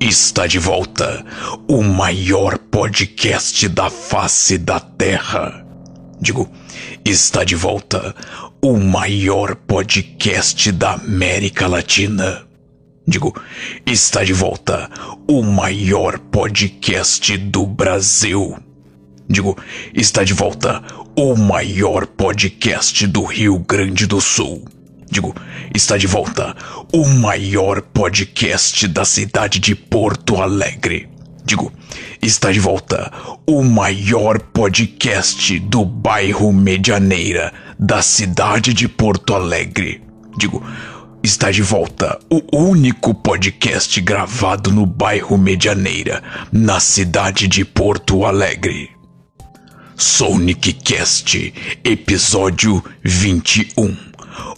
[0.00, 1.24] Está de volta
[1.68, 5.66] o maior podcast da face da Terra.
[6.20, 6.48] Digo,
[7.04, 8.14] está de volta
[8.62, 12.46] o maior podcast da América Latina.
[13.06, 13.34] Digo,
[13.84, 14.90] está de volta
[15.28, 18.56] o maior podcast do Brasil.
[19.28, 19.56] Digo,
[19.94, 20.82] está de volta
[21.18, 24.62] o maior podcast do Rio Grande do Sul.
[25.10, 25.34] Digo,
[25.74, 26.54] está de volta
[26.92, 31.08] o maior podcast da cidade de Porto Alegre.
[31.42, 31.72] Digo,
[32.20, 33.10] está de volta
[33.46, 40.02] o maior podcast do bairro Medianeira da cidade de Porto Alegre.
[40.36, 40.62] Digo,
[41.22, 48.95] está de volta o único podcast gravado no bairro Medianeira, na cidade de Porto Alegre.
[49.96, 53.96] Sonic Cast, episódio 21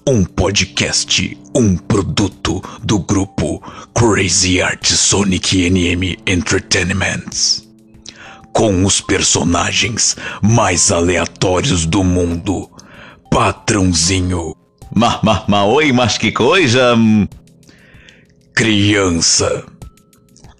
[0.06, 3.62] um podcast, um produto do grupo
[3.94, 7.62] Crazy Art Sonic NM Entertainment.
[8.52, 12.70] Com os personagens mais aleatórios do mundo.
[13.30, 14.56] Patrãozinho.
[14.94, 16.96] Ma, ma, ma, oi, mas que coisa.
[18.54, 19.64] Criança.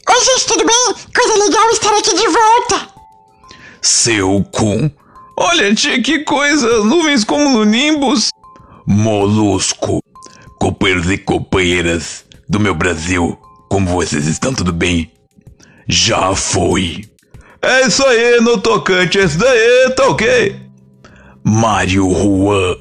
[0.09, 0.95] Oi, gente, tudo bem?
[1.15, 2.98] Coisa legal estar aqui de volta.
[3.83, 4.91] Seu cum.
[5.37, 6.85] Olha, tia, que coisa!
[6.85, 8.31] Nuvens como no Nimbus.
[8.87, 10.03] Molusco,
[10.59, 15.13] companheiros e companheiras do meu Brasil, como vocês estão, tudo bem?
[15.87, 17.05] Já foi.
[17.61, 20.57] É isso aí, no tocante, esse daí, tá ok?
[21.45, 22.77] Mário Juan.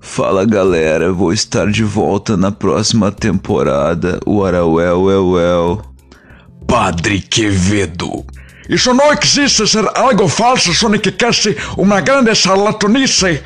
[0.00, 4.20] Fala galera, vou estar de volta na próxima temporada.
[4.26, 5.82] Well, well, well, well.
[6.66, 8.24] Padre Quevedo.
[8.68, 11.14] Isso não existe ser algo falso, Sonic
[11.76, 13.42] uma grande charlatanice.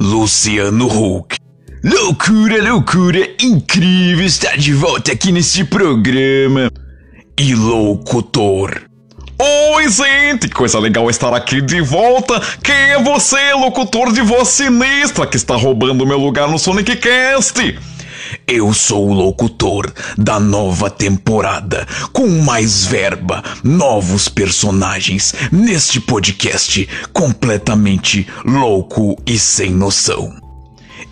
[0.00, 1.36] Luciano Huck.
[1.84, 6.70] Loucura, loucura, incrível estar de volta aqui nesse programa.
[7.38, 8.80] E locutor.
[9.38, 12.40] Oi, gente, coisa legal estar aqui de volta.
[12.62, 17.76] Quem é você, locutor de voz sinistra, que está roubando meu lugar no Sonic Cast?
[18.46, 28.26] Eu sou o locutor da nova temporada, com mais verba, novos personagens, neste podcast completamente
[28.44, 30.34] louco e sem noção.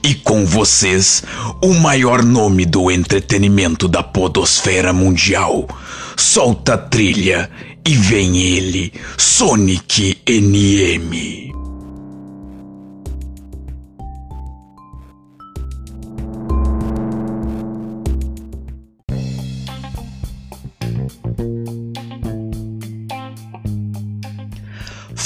[0.03, 1.22] E com vocês,
[1.62, 5.66] o maior nome do entretenimento da Podosfera Mundial.
[6.16, 7.49] Solta a trilha
[7.87, 11.41] e vem ele, Sonic NM.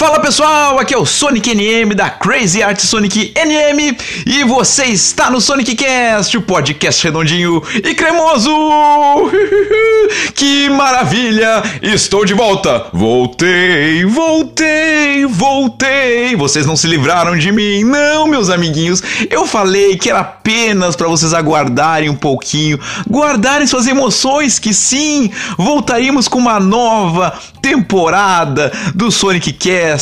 [0.06, 5.28] Fala pessoal, aqui é o Sonic NM da Crazy Art Sonic NM e você está
[5.28, 8.48] no Sonic Cast, o podcast redondinho e cremoso.
[10.32, 11.60] que maravilha!
[11.82, 12.86] Estou de volta.
[12.92, 16.36] Voltei, voltei, voltei.
[16.36, 19.02] Vocês não se livraram de mim, não, meus amiguinhos.
[19.28, 22.78] Eu falei que era apenas para vocês aguardarem um pouquinho,
[23.10, 29.95] guardarem suas emoções, que sim, voltaríamos com uma nova temporada do Sonic Cast,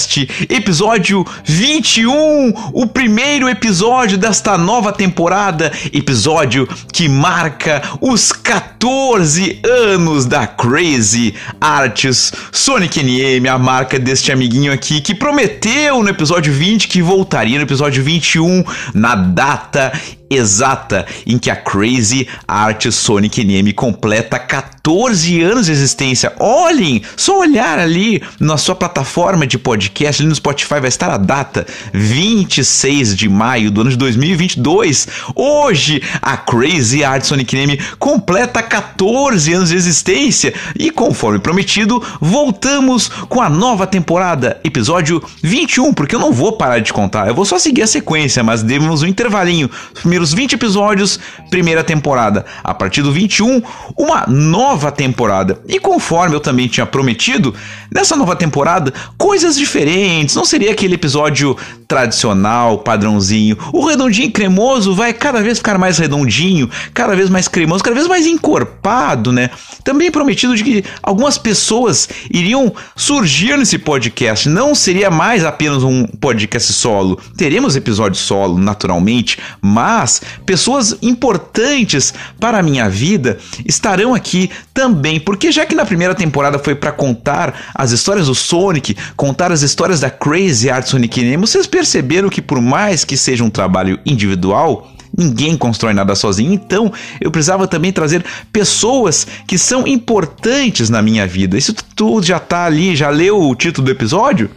[0.48, 10.46] episódio 21, o primeiro episódio desta nova temporada, episódio que marca os 14 anos da
[10.46, 17.00] Crazy Arts Sonic NM, a marca deste amiguinho aqui que prometeu no episódio 20 que
[17.00, 19.92] voltaria no episódio 21 na data
[20.36, 26.32] exata em que a Crazy Art Sonic NM completa 14 anos de existência.
[26.38, 31.16] Olhem, só olhar ali na sua plataforma de podcast, ali no Spotify, vai estar a
[31.16, 35.08] data 26 de maio do ano de 2022.
[35.34, 43.08] Hoje, a Crazy Art Sonic NM completa 14 anos de existência e, conforme prometido, voltamos
[43.08, 47.44] com a nova temporada, episódio 21, porque eu não vou parar de contar, eu vou
[47.44, 49.70] só seguir a sequência, mas demos um intervalinho.
[49.94, 52.46] Os primeiros 20 episódios, primeira temporada.
[52.62, 53.62] A partir do 21,
[53.96, 55.60] uma nova temporada.
[55.68, 57.54] E conforme eu também tinha prometido,
[57.92, 60.34] nessa nova temporada, coisas diferentes.
[60.34, 61.56] Não seria aquele episódio
[61.86, 63.56] tradicional, padrãozinho.
[63.72, 68.06] O redondinho cremoso vai cada vez ficar mais redondinho, cada vez mais cremoso, cada vez
[68.06, 69.50] mais encorpado, né?
[69.84, 74.48] Também prometido de que algumas pessoas iriam surgir nesse podcast.
[74.48, 77.20] Não seria mais apenas um podcast solo.
[77.36, 85.52] Teremos episódio solo, naturalmente, mas pessoas importantes para a minha vida estarão aqui também, porque
[85.52, 90.00] já que na primeira temporada foi para contar as histórias do Sonic, contar as histórias
[90.00, 94.93] da Crazy Art Sonic Name, vocês perceberam que por mais que seja um trabalho individual,
[95.16, 101.26] Ninguém constrói nada sozinho, então eu precisava também trazer pessoas que são importantes na minha
[101.26, 101.56] vida.
[101.56, 104.50] Isso tu já tá ali, já leu o título do episódio?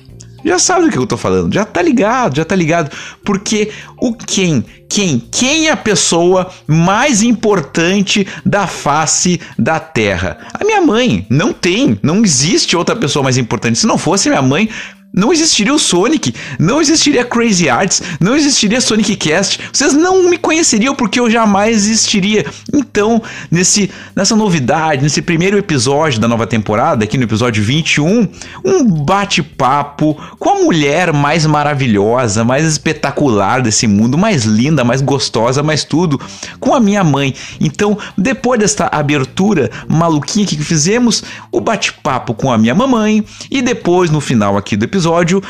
[0.43, 2.89] Já sabe do que eu tô falando, já tá ligado, já tá ligado.
[3.23, 10.37] Porque o quem, quem, quem é a pessoa mais importante da face da Terra?
[10.53, 11.25] A minha mãe.
[11.29, 13.79] Não tem, não existe outra pessoa mais importante.
[13.79, 14.69] Se não fosse minha mãe,
[15.17, 19.59] não existiria o Sonic, não existiria Crazy Arts, não existiria Sonic Cast.
[19.73, 22.45] Vocês não me conheceriam porque eu jamais existiria.
[22.71, 28.27] Então, nesse nessa novidade, nesse primeiro episódio da nova temporada, aqui no episódio 21,
[28.63, 35.63] um bate-papo com a mulher mais maravilhosa, mais espetacular desse mundo, mais linda, mais gostosa,
[35.63, 36.21] mais tudo,
[36.59, 37.33] com a minha mãe.
[37.59, 44.11] Então, depois desta abertura maluquinha que fizemos, o bate-papo com a minha mamãe e depois
[44.11, 45.06] no final aqui do episódio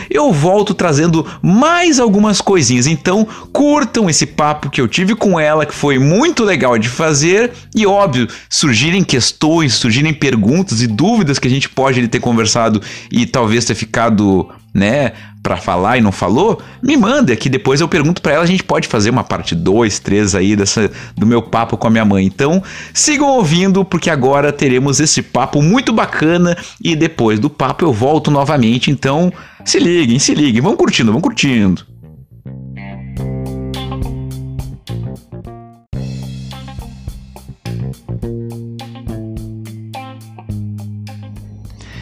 [0.09, 2.87] eu volto trazendo mais algumas coisinhas.
[2.87, 7.51] Então, curtam esse papo que eu tive com ela, que foi muito legal de fazer
[7.75, 12.81] e óbvio, surgirem questões, surgirem perguntas e dúvidas que a gente pode ter conversado
[13.11, 17.87] e talvez ter ficado, né, para falar e não falou, me manda que depois eu
[17.87, 21.41] pergunto para ela, a gente pode fazer uma parte 2, 3 aí dessa do meu
[21.41, 22.25] papo com a minha mãe.
[22.25, 22.61] Então,
[22.93, 28.29] sigam ouvindo porque agora teremos esse papo muito bacana e depois do papo eu volto
[28.29, 28.91] novamente.
[28.91, 29.31] Então,
[29.63, 31.85] se liguem, se liguem, vão curtindo, vão curtindo.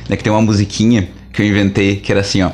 [0.10, 2.52] É que tem uma musiquinha que eu inventei que era assim, ó.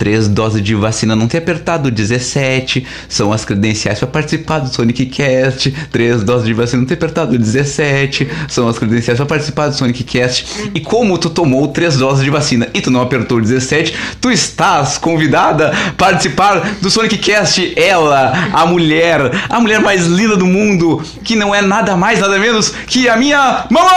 [0.00, 2.86] Três doses de vacina não ter apertado 17.
[3.06, 5.70] São as credenciais para participar do Sonic Cast.
[5.92, 8.26] Três doses de vacina não ter apertado 17.
[8.48, 10.70] São as credenciais para participar do Sonic Cast.
[10.74, 14.96] E como tu tomou três doses de vacina e tu não apertou 17, tu estás
[14.96, 17.74] convidada a participar do Sonic Cast.
[17.76, 22.38] Ela, a mulher, a mulher mais linda do mundo, que não é nada mais, nada
[22.38, 23.90] menos que a minha mamãe!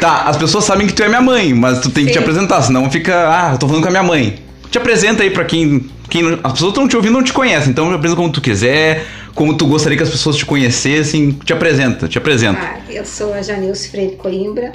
[0.00, 2.62] Tá, as pessoas sabem que tu é minha mãe, mas tu tem que te apresentar,
[2.62, 4.38] senão fica, ah, eu tô falando com a minha mãe.
[4.70, 5.90] Te apresenta aí pra quem.
[6.08, 8.40] quem não- as pessoas estão te ouvindo não te conhecem, então te apresenta como tu
[8.40, 9.04] quiser,
[9.34, 11.32] como tu gostaria que as pessoas te conhecessem.
[11.44, 12.60] Te apresenta, te apresenta.
[12.60, 14.72] Ah, eu sou a Janilce Freire Coimbra,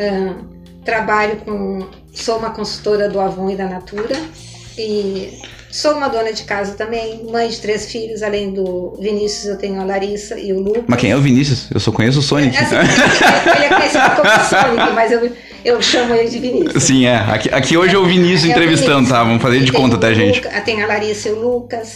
[0.00, 0.34] ah,
[0.84, 1.86] trabalho com.
[2.14, 4.16] sou uma consultora do Avon e da Natura
[4.78, 5.32] e
[5.76, 9.80] sou uma dona de casa também, mãe de três filhos, além do Vinícius, eu tenho
[9.80, 10.84] a Larissa e o Lucas.
[10.86, 11.68] Mas quem é o Vinícius?
[11.72, 12.56] Eu só conheço o Sonic.
[12.56, 15.30] Assim, ele é conhecido como Sonic, mas eu,
[15.64, 16.82] eu chamo ele de Vinícius.
[16.82, 17.16] Sim, é.
[17.16, 19.18] Aqui, aqui hoje é o Vinícius É o entrevistando, Vinícius.
[19.18, 19.24] tá?
[19.24, 20.36] Vamos fazer de E tem conta, tá, gente?
[20.40, 21.94] Luca- tem a Larissa e o Lucas.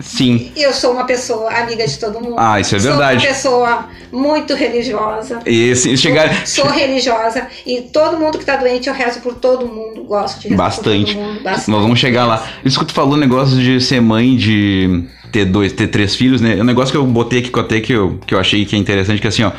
[0.00, 0.52] Sim.
[0.56, 2.36] Eu sou uma pessoa amiga de todo mundo.
[2.38, 3.20] Ah, isso é verdade.
[3.20, 5.40] Sou uma pessoa muito religiosa.
[5.44, 6.46] E se chegar.
[6.46, 10.04] Sou, sou religiosa e todo mundo que tá doente eu rezo por todo mundo.
[10.04, 11.14] Gosto de rezar Bastante.
[11.14, 11.42] por todo mundo.
[11.42, 11.70] Bastante.
[11.70, 12.46] Nós vamos chegar lá.
[12.64, 16.58] Isso que tu falou, negócio de ser mãe, de ter dois, ter três filhos, né?
[16.58, 18.64] É um negócio que eu botei aqui, que eu até que eu, que eu achei
[18.64, 19.52] que é interessante, que assim, ó.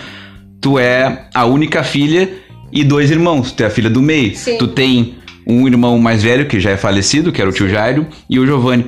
[0.61, 2.29] Tu é a única filha
[2.71, 3.51] e dois irmãos.
[3.51, 4.35] Tu é a filha do meio.
[4.35, 4.57] Sim.
[4.57, 5.15] Tu tem
[5.47, 8.45] um irmão mais velho, que já é falecido, que era o tio Jairo, e o
[8.45, 8.85] Giovanni.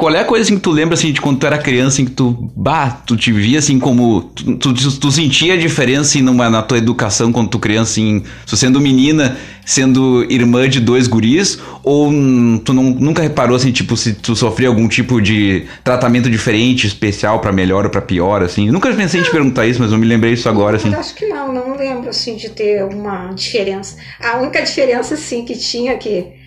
[0.00, 2.06] Qual é a coisa assim que tu lembra assim de quando tu era criança, assim,
[2.06, 4.22] que tu, bah, tu te via assim como.
[4.34, 8.22] Tu, tu, tu sentia a diferença assim, numa, na tua educação quando tu criança, assim,
[8.46, 13.72] tu sendo menina, sendo irmã de dois guris, ou hum, tu não, nunca reparou assim,
[13.72, 18.42] tipo, se tu sofria algum tipo de tratamento diferente, especial pra melhor ou pra pior,
[18.42, 18.68] assim?
[18.68, 20.90] Eu nunca pensei em te perguntar isso, mas eu me lembrei isso agora, assim.
[20.90, 23.96] Eu acho que não, não lembro assim de ter uma diferença.
[24.18, 26.39] A única diferença sim que tinha que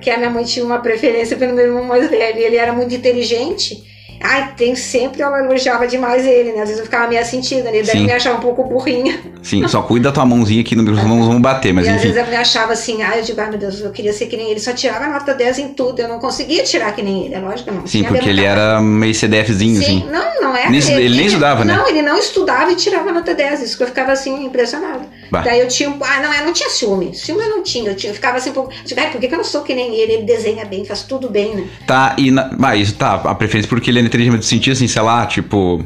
[0.00, 2.94] que a minha mãe tinha uma preferência pelo meu irmão mais velho, ele era muito
[2.94, 3.92] inteligente.
[4.26, 6.60] Ai, tem sempre ela elogiava demais ele, né?
[6.62, 7.82] Às vezes eu ficava meio sentida, né?
[7.82, 8.04] Daí Sim.
[8.06, 9.20] me achava um pouco burrinha.
[9.42, 12.06] Sim, só cuida da tua mãozinha aqui, não vamos bater, mas e às enfim.
[12.12, 14.36] vezes eu me achava assim, ai, eu digo, ai meu Deus, eu queria ser que
[14.36, 17.34] nem ele, só tirava nota 10 em tudo, eu não conseguia tirar que nem ele,
[17.34, 17.86] é lógico não.
[17.86, 20.10] Sim, Tinha porque ele era meio CDFzinho, Sim, assim.
[20.10, 20.70] não, não é.
[20.70, 21.76] Nem estu- ele nem estudava, né?
[21.76, 23.62] Não, ele não estudava e tirava nota 10.
[23.62, 25.02] Isso que eu ficava assim, impressionada.
[25.34, 25.42] Bah.
[25.42, 25.90] Daí eu tinha.
[25.90, 27.14] um- Ah, não, eu não tinha ciúme.
[27.14, 27.90] Ciúme eu não tinha.
[27.90, 28.72] Eu, tinha, eu ficava assim, um pouco.
[28.84, 30.12] Digo, ai, por que, que eu não sou que nem ele?
[30.14, 31.66] Ele desenha bem, faz tudo bem, né?
[31.86, 32.30] Tá, e.
[32.30, 32.50] Na...
[32.62, 35.84] Ah, isso tá, a preferência porque ele é inteligente, tu sentia assim, sei lá, tipo.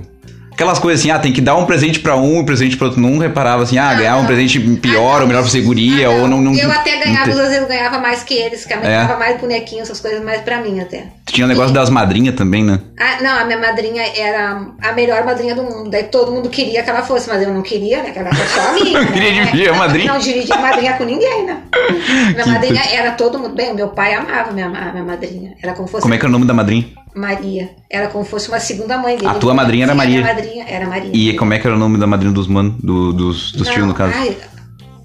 [0.58, 2.88] Aquelas coisas assim, ah, tem que dar um presente pra um e um presente pra
[2.88, 3.00] outro.
[3.00, 4.26] Não reparava assim, ah, Não, ganhar um não.
[4.26, 6.40] presente pior Ah, ou melhor pra seguria, Ah, ou não.
[6.40, 8.86] não eu até não ganhava, às vezes eu ganhava mais que eles, que a mãe
[8.86, 8.90] É.
[8.90, 11.04] ganhava mais bonequinhos, essas coisas mais pra mim até.
[11.26, 12.80] Tinha o negócio das madrinhas também, né?
[12.98, 15.90] Ah, não, a minha madrinha era a melhor madrinha do mundo.
[15.90, 18.10] Daí todo mundo queria que ela fosse, mas eu não queria, né?
[18.10, 18.98] Que ela fosse só a minha.
[18.98, 19.12] Não né?
[19.12, 20.12] queria dividir a Não, madrinha.
[20.12, 21.58] Não dividir madrinha com ninguém, né?
[22.34, 23.54] Minha madrinha era todo mundo.
[23.54, 25.52] Bem, meu pai amava minha, a minha madrinha.
[25.62, 26.84] Era como fosse Como é que era o nome da madrinha?
[27.18, 27.70] Maria.
[27.90, 29.28] Era como fosse uma segunda mãe dele.
[29.28, 30.20] A tua madrinha era Maria?
[30.20, 31.10] minha madrinha era Maria.
[31.12, 33.86] E como é que era o nome da madrinha dos manos, do, dos, dos tios,
[33.86, 34.12] no caso?
[34.16, 34.36] ai,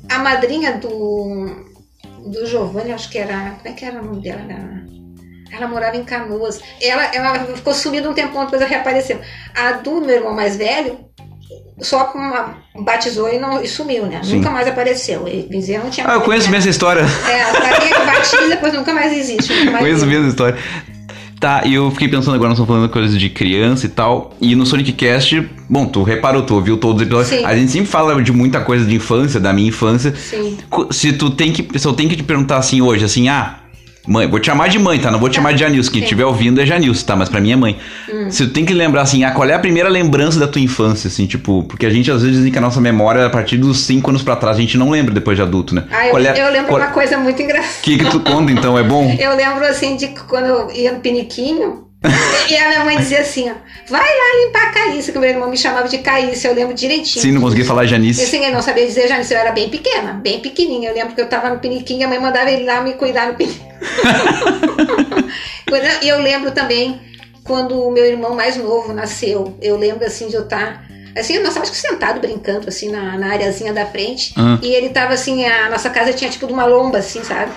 [0.10, 1.74] a madrinha do.
[2.26, 3.56] Do Giovanni, acho que era.
[3.58, 4.42] Como é que era o nome dela?
[4.48, 4.84] Era,
[5.52, 6.62] Ela morava em Canoas.
[6.82, 9.20] Ela, ela ficou sumida um tempão, depois ela reapareceu.
[9.54, 11.00] A do meu irmão mais velho,
[11.82, 14.22] só uma, batizou e, não, e sumiu, né?
[14.24, 14.38] Sim.
[14.38, 15.28] Nunca mais apareceu.
[15.28, 17.02] E Bezerra não tinha Ah, eu conheço mesmo essa história.
[17.02, 19.54] É, a que batiza depois nunca mais existe.
[19.54, 20.10] Nunca mais Conheço viu.
[20.10, 20.58] mesmo a história.
[21.44, 24.34] Tá, e eu fiquei pensando agora, nós estamos falando coisas de criança e tal.
[24.40, 27.38] E no Sonic Cast, bom, tu reparou, tu ouviu todos os episódios.
[27.38, 27.44] Sim.
[27.44, 30.16] A gente sempre fala de muita coisa de infância, da minha infância.
[30.16, 30.58] Sim.
[30.90, 31.78] Se tu tem que.
[31.78, 33.58] Se eu tenho que te perguntar assim hoje, assim, ah.
[34.06, 35.10] Mãe, vou te chamar de mãe, tá?
[35.10, 35.92] Não vou te chamar de Janilson.
[35.92, 37.16] Quem estiver ouvindo é Janilson, tá?
[37.16, 37.78] Mas pra mim é mãe.
[38.12, 38.30] Hum.
[38.30, 41.08] Se tu tem que lembrar assim, ah, qual é a primeira lembrança da tua infância,
[41.08, 43.80] assim, tipo, porque a gente às vezes dizem que a nossa memória, a partir dos
[43.80, 45.86] 5 anos pra trás, a gente não lembra depois de adulto, né?
[45.90, 47.76] Ah, eu, é- eu lembro qual- uma coisa muito engraçada.
[47.82, 48.78] que que tu conta então?
[48.78, 49.10] É bom?
[49.18, 51.86] Eu lembro assim de quando eu ia no piniquinho
[52.50, 53.54] e a minha mãe dizia assim, ó,
[53.88, 57.22] vai lá limpar a Caíssa, que meu irmão me chamava de Caíssa, eu lembro direitinho.
[57.22, 58.24] Sim, não consegui falar Eu Janice.
[58.24, 60.90] assim, eu não sabia dizer Janice, eu era bem pequena, bem pequenininha.
[60.90, 63.28] Eu lembro que eu tava no piniquinho e a mãe mandava ele lá me cuidar
[63.28, 63.44] no eu-
[66.04, 67.00] E eu lembro também
[67.44, 69.58] quando o meu irmão mais novo nasceu.
[69.62, 70.84] Eu lembro assim de eu estar.
[71.18, 74.34] Assim, nós estávamos sentado brincando assim na, na areazinha da frente.
[74.36, 74.58] Ah.
[74.62, 77.52] E ele tava assim, a nossa casa tinha tipo de uma lomba assim, sabe?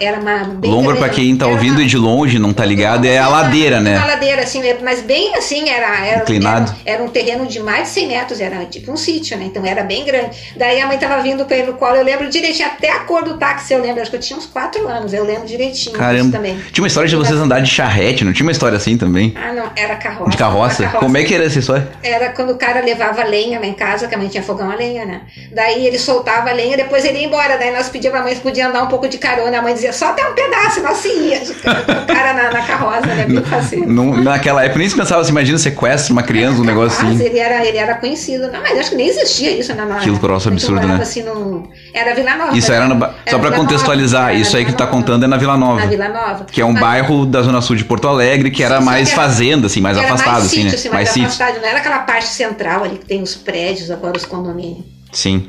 [0.00, 0.38] Era uma.
[0.44, 3.18] Bem Lombra, pra quem tá era ouvindo uma- e de longe, não tá ligado, é
[3.18, 3.98] a uma- ladeira, Uma né?
[4.04, 6.74] ladeira, assim, é- mas bem assim, era, era, Inclinado.
[6.84, 9.44] era, era um terreno de mais de 100 metros, era tipo um sítio, né?
[9.44, 10.36] Então era bem grande.
[10.56, 13.22] Daí a mãe tava vindo com ele no colo, eu lembro direitinho, até a cor
[13.24, 15.98] do táxi eu lembro, acho que eu tinha uns 4 anos, eu lembro direitinho disso
[15.98, 16.32] Caramba.
[16.36, 16.56] também.
[16.72, 19.32] Tinha uma história de vocês andarem de charrete, não tinha uma história assim também?
[19.36, 20.30] Ah, não, era carroça.
[20.30, 20.82] De carroça?
[20.84, 21.88] Era Como é que era essa história?
[22.02, 24.74] Era quando o cara levava lenha lá em casa, que a mãe tinha fogão a
[24.74, 25.20] lenha, né?
[25.52, 27.56] Daí ele soltava a lenha, depois ele ia embora.
[27.58, 29.58] Daí nós pedíamos pra mãe se podia andar um pouco de carona.
[29.58, 31.42] A mãe dizia, só até um pedaço, nós se ia.
[31.42, 33.26] O cara na, na carroça, né?
[33.26, 33.90] Bem faceiro.
[33.92, 37.22] Não- naquela época nem se pensava assim, imagina sequestro, uma criança, um negócio assim.
[37.24, 38.50] ele era, ele era conhecido.
[38.50, 40.98] Não, mas acho que nem existia isso na na- Que troço a gente absurdo, né?
[41.00, 42.56] Assim, num, era Vila Nova.
[42.56, 42.94] Isso era no.
[42.94, 45.26] ba- Só Era pra Vila contextualizar, Nova, isso era aí que tu tá contando é
[45.26, 45.80] na Vila Nova.
[45.80, 46.44] Na Vila Nova.
[46.44, 49.08] Que é um Mas- bairro da zona sul de Porto Alegre, que era Sim, mais
[49.08, 50.74] que era- fazenda, assim, mais era afastado, mais assim, sítio, né?
[50.74, 51.26] assim, mais mais sítio.
[51.26, 51.60] afastado.
[51.60, 54.84] Não era aquela parte central ali que tem os prédios, agora os condomínios.
[55.12, 55.48] Sim.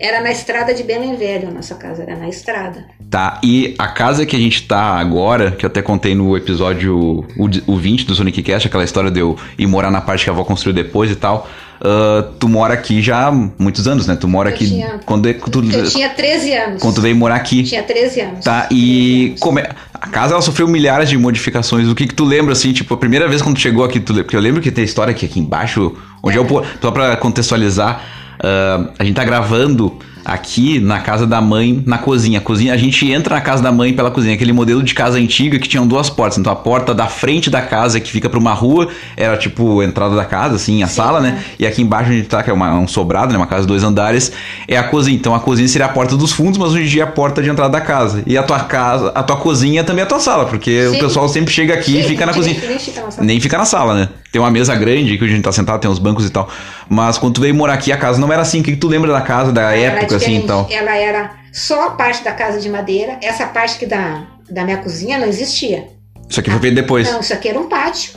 [0.00, 2.84] Era na estrada de Belém Velho, a nossa casa era na estrada.
[3.10, 6.96] Tá, e a casa que a gente tá agora, que eu até contei no episódio
[7.36, 10.30] o, o 20 do Sonic Cast, aquela história de eu ir morar na parte que
[10.30, 11.48] a avó construiu depois e tal.
[11.80, 14.14] ah, tu mora aqui já há muitos anos, né?
[14.14, 14.66] Tu mora Eu aqui.
[14.68, 16.82] tinha- Quando, tu, Eu tinha 13 anos.
[16.82, 17.64] quando tu veio morar aqui.
[17.64, 18.44] Tinha 13 anos.
[18.44, 19.56] Tá, 13 e anos.
[19.58, 21.88] é, a casa ela sofreu milhares de modificações.
[21.88, 24.14] O que que tu lembra, assim, tipo, a primeira vez quando tu chegou aqui, tu,
[24.14, 27.16] porque eu lembro que tem história aqui, aqui embaixo, onde é, o po- só pra
[27.16, 28.00] contextualizar,
[28.40, 32.38] ah, a gente tá gravando aqui na casa da mãe, na cozinha.
[32.38, 35.16] A cozinha, a gente entra na casa da mãe pela cozinha, aquele modelo de casa
[35.16, 36.36] antiga que tinham duas portas.
[36.36, 39.84] Então a porta da frente da casa que fica pra uma rua era tipo a
[39.86, 41.30] entrada da casa, assim, a Sim, sala, né?
[41.30, 41.44] né?
[41.58, 43.38] E aqui embaixo a gente tá, que é uma- um sobrado, né?
[43.38, 44.30] Uma casa de dois andares,
[44.66, 45.16] é a cozinha.
[45.16, 47.40] Então a cozinha seria a porta dos fundos, mas hoje em dia é a porta
[47.42, 48.22] de entrada da casa.
[48.26, 50.98] E a tua casa, a tua cozinha também é a tua sala, porque o Sim.
[50.98, 52.60] pessoal sempre chega aqui e Sim, fica na nem- cozinha.
[52.68, 53.26] nem fica na sala.
[53.26, 54.08] Nem fica na sala, né?
[54.30, 56.48] Tem uma mesa grande que a gente tá sentado, tem uns bancos e tal.
[56.88, 58.60] Mas quando tu veio morar aqui, a casa não era assim.
[58.60, 60.66] O que, que tu lembra da casa, da Ela época, assim e tal?
[60.70, 63.18] Ela era só a parte da casa de madeira.
[63.22, 65.88] Essa parte que da, da minha cozinha não existia.
[66.28, 67.10] Isso aqui foi feito depois.
[67.10, 68.12] Não, isso aqui era um pátio.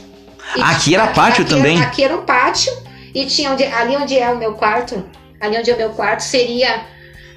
[0.54, 1.76] E Ah, aqui era pátio aqui também?
[1.78, 2.72] Era, aqui era um pátio.
[3.14, 5.02] E tinha onde, ali onde é o meu quarto,
[5.40, 6.82] ali onde é o meu quarto, seria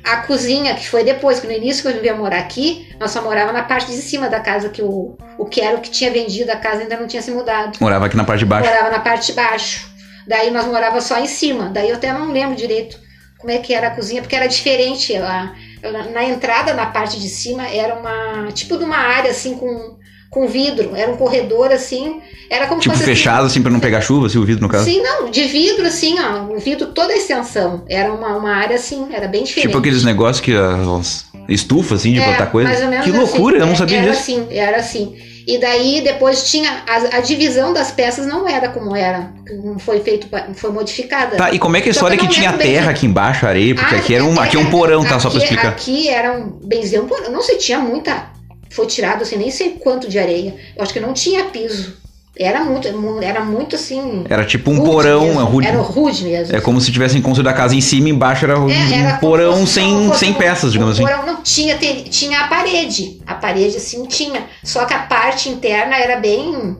[0.05, 3.21] a cozinha, que foi depois, que no início que eu vim morar aqui, nós só
[3.21, 6.11] morava na parte de cima da casa, que o, o que era o que tinha
[6.11, 7.77] vendido a casa ainda não tinha se mudado.
[7.81, 8.69] Morava aqui na parte de baixo.
[8.69, 9.89] Morava na parte de baixo.
[10.27, 11.69] Daí nós morava só em cima.
[11.69, 12.99] Daí eu até não lembro direito
[13.39, 15.13] como é que era a cozinha, porque era diferente.
[15.13, 19.55] Ela, ela- na entrada, na parte de cima, era uma tipo de uma área assim
[19.57, 19.97] com,
[20.35, 20.91] com vidro.
[20.95, 22.19] Era um corredor assim.
[22.49, 24.83] Era como Tipo assim, fechado, assim, pra não pegar chuva, assim, o vidro no caso.
[24.85, 26.53] Sim, não, de vidro assim, ó.
[26.53, 27.83] O vidro toda a extensão.
[27.89, 29.67] Era uma, uma área assim, era bem diferente.
[29.69, 32.69] Tipo aqueles negócios que as estufas, assim, de É, botar coisa.
[32.69, 33.19] mais ou menos Que assim.
[33.19, 34.19] loucura, eu não sabia era disso.
[34.21, 35.15] assim, era assim.
[35.47, 39.31] E daí depois tinha a, a divisão das peças não era como era,
[39.63, 41.37] não foi feito, foi modificada.
[41.37, 43.45] Tá, e como é que é a Só história que que tinha terra aqui embaixo,
[43.45, 43.75] areia?
[43.75, 45.19] Porque Ah, aqui, era um, aqui é um aqui- porão, tá?
[45.19, 45.67] Só pra aqui- explicar.
[45.69, 48.25] Aqui era um dizer um porão, não se tinha muita,
[48.69, 50.55] foi tirado assim nem sei quanto de areia.
[50.75, 52.03] Eu acho que não tinha piso.
[52.37, 54.25] Era muito, mu- era muito assim.
[54.29, 55.39] Era tipo um porão, mesmo.
[55.39, 55.67] é rude.
[55.67, 56.53] Era rude mesmo.
[56.53, 59.09] É como se tivessem construído a casa em cima e embaixo era um É, era
[59.17, 61.13] como porão sem, sem um- peças, digamos um assim.
[61.15, 63.21] porão, não tinha, tinha a parede.
[63.25, 64.43] A parede assim tinha.
[64.63, 66.75] Só que a parte interna era bem.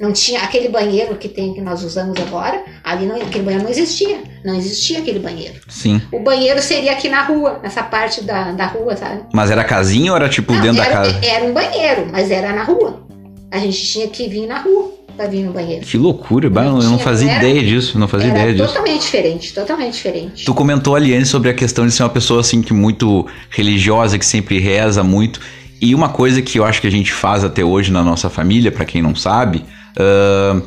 [0.00, 2.62] Não tinha aquele banheiro que tem que nós usamos agora.
[2.82, 4.18] Ali não, aquele banheiro não existia.
[4.44, 5.60] Não existia aquele banheiro.
[5.68, 6.00] Sim.
[6.10, 9.22] O banheiro seria aqui na rua, nessa parte da, da rua, sabe?
[9.34, 11.20] Mas era casinha ou era tipo Não, dentro da era, casa?
[11.22, 13.06] era um banheiro, mas era na rua.
[13.50, 15.84] A gente tinha que vir na rua pra vir no banheiro.
[15.84, 18.68] Que loucura, bah, eu não tinha, fazia não era- ideia disso, não fazia ideia disso.
[18.68, 20.44] totalmente diferente, totalmente diferente.
[20.46, 24.18] Tu comentou ali antes sobre a questão de ser uma pessoa assim que muito religiosa,
[24.18, 25.40] que sempre reza muito.
[25.78, 28.72] E uma coisa que eu acho que a gente faz até hoje na nossa família,
[28.72, 29.62] pra quem não sabe,
[29.98, 30.60] ah,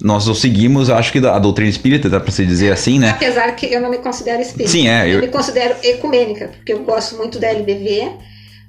[0.00, 3.10] nós o seguimos, acho que a doutrina espírita, dá pra se dizer assim, né?
[3.10, 4.70] Apesar que eu não me considero espírita.
[4.70, 8.10] Sim, é, Eu, eu- me considero ecumênica, porque eu gosto muito da LBV,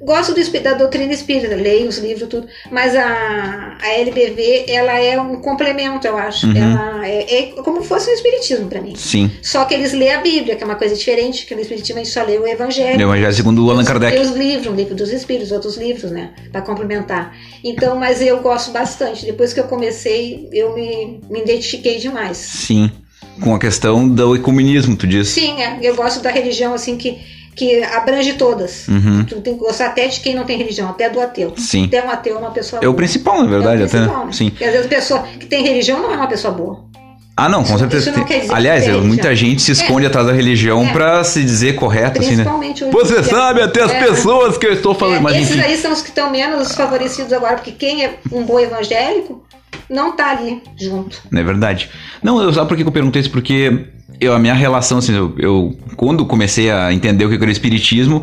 [0.01, 5.19] gosto do, da doutrina espírita, leio os livros, tudo, mas a, a LBV, ela é
[5.19, 6.47] um complemento, eu acho.
[6.47, 6.55] Uhum.
[6.55, 8.95] Ela é, é como fosse um espiritismo pra mim.
[8.95, 9.31] Sim.
[9.41, 12.03] Só que eles lêem a Bíblia, que é uma coisa diferente, que no espiritismo a
[12.03, 12.97] gente só lê o Evangelho.
[12.99, 14.15] O Evangelho segundo o Allan Os- Kardec.
[14.17, 16.31] E os livros, o livro dos espíritos, outros livros, né?
[16.51, 17.35] Pra complementar.
[17.63, 19.25] Então, mas eu gosto bastante.
[19.25, 22.37] Depois que eu comecei, eu me, me identifiquei demais.
[22.37, 22.91] Sim.
[23.41, 25.29] Com a questão do ecumenismo, tu diz.
[25.29, 27.17] Sim, é, eu gosto da religião assim que,
[27.55, 28.87] que abrange todas.
[28.87, 29.23] Uhum.
[29.25, 31.53] Tu tem que gostar até de quem não tem religião, até do ateu.
[31.57, 31.85] Sim.
[31.85, 32.97] Até um ateu é uma pessoa É o boa.
[32.97, 33.97] principal, na verdade, é o até.
[33.97, 34.25] principal, né?
[34.27, 34.31] né?
[34.33, 34.49] Sim.
[34.49, 36.83] Porque às vezes a pessoa que tem religião não é uma pessoa boa.
[37.35, 38.11] Ah, não, com certeza.
[38.11, 39.35] não Aliás, tem muita religião.
[39.49, 40.91] gente se esconde atrás da religião É.
[40.93, 42.45] pra se dizer correto, assim, né?
[42.91, 43.23] Você dia.
[43.23, 44.03] sabe até as É.
[44.05, 45.61] pessoas que eu estou falando, É, mas esses enfim.
[45.61, 49.43] aí são os que estão menos favorecidos agora, porque quem é um bom evangélico
[49.89, 51.23] não tá ali junto.
[51.31, 51.89] Não é verdade.
[52.21, 53.31] Não, eu, sabe por que eu perguntei isso?
[53.31, 53.83] Porque
[54.19, 57.49] eu, a minha relação, assim, eu, eu- quando comecei a entender o que era o
[57.49, 58.21] espiritismo,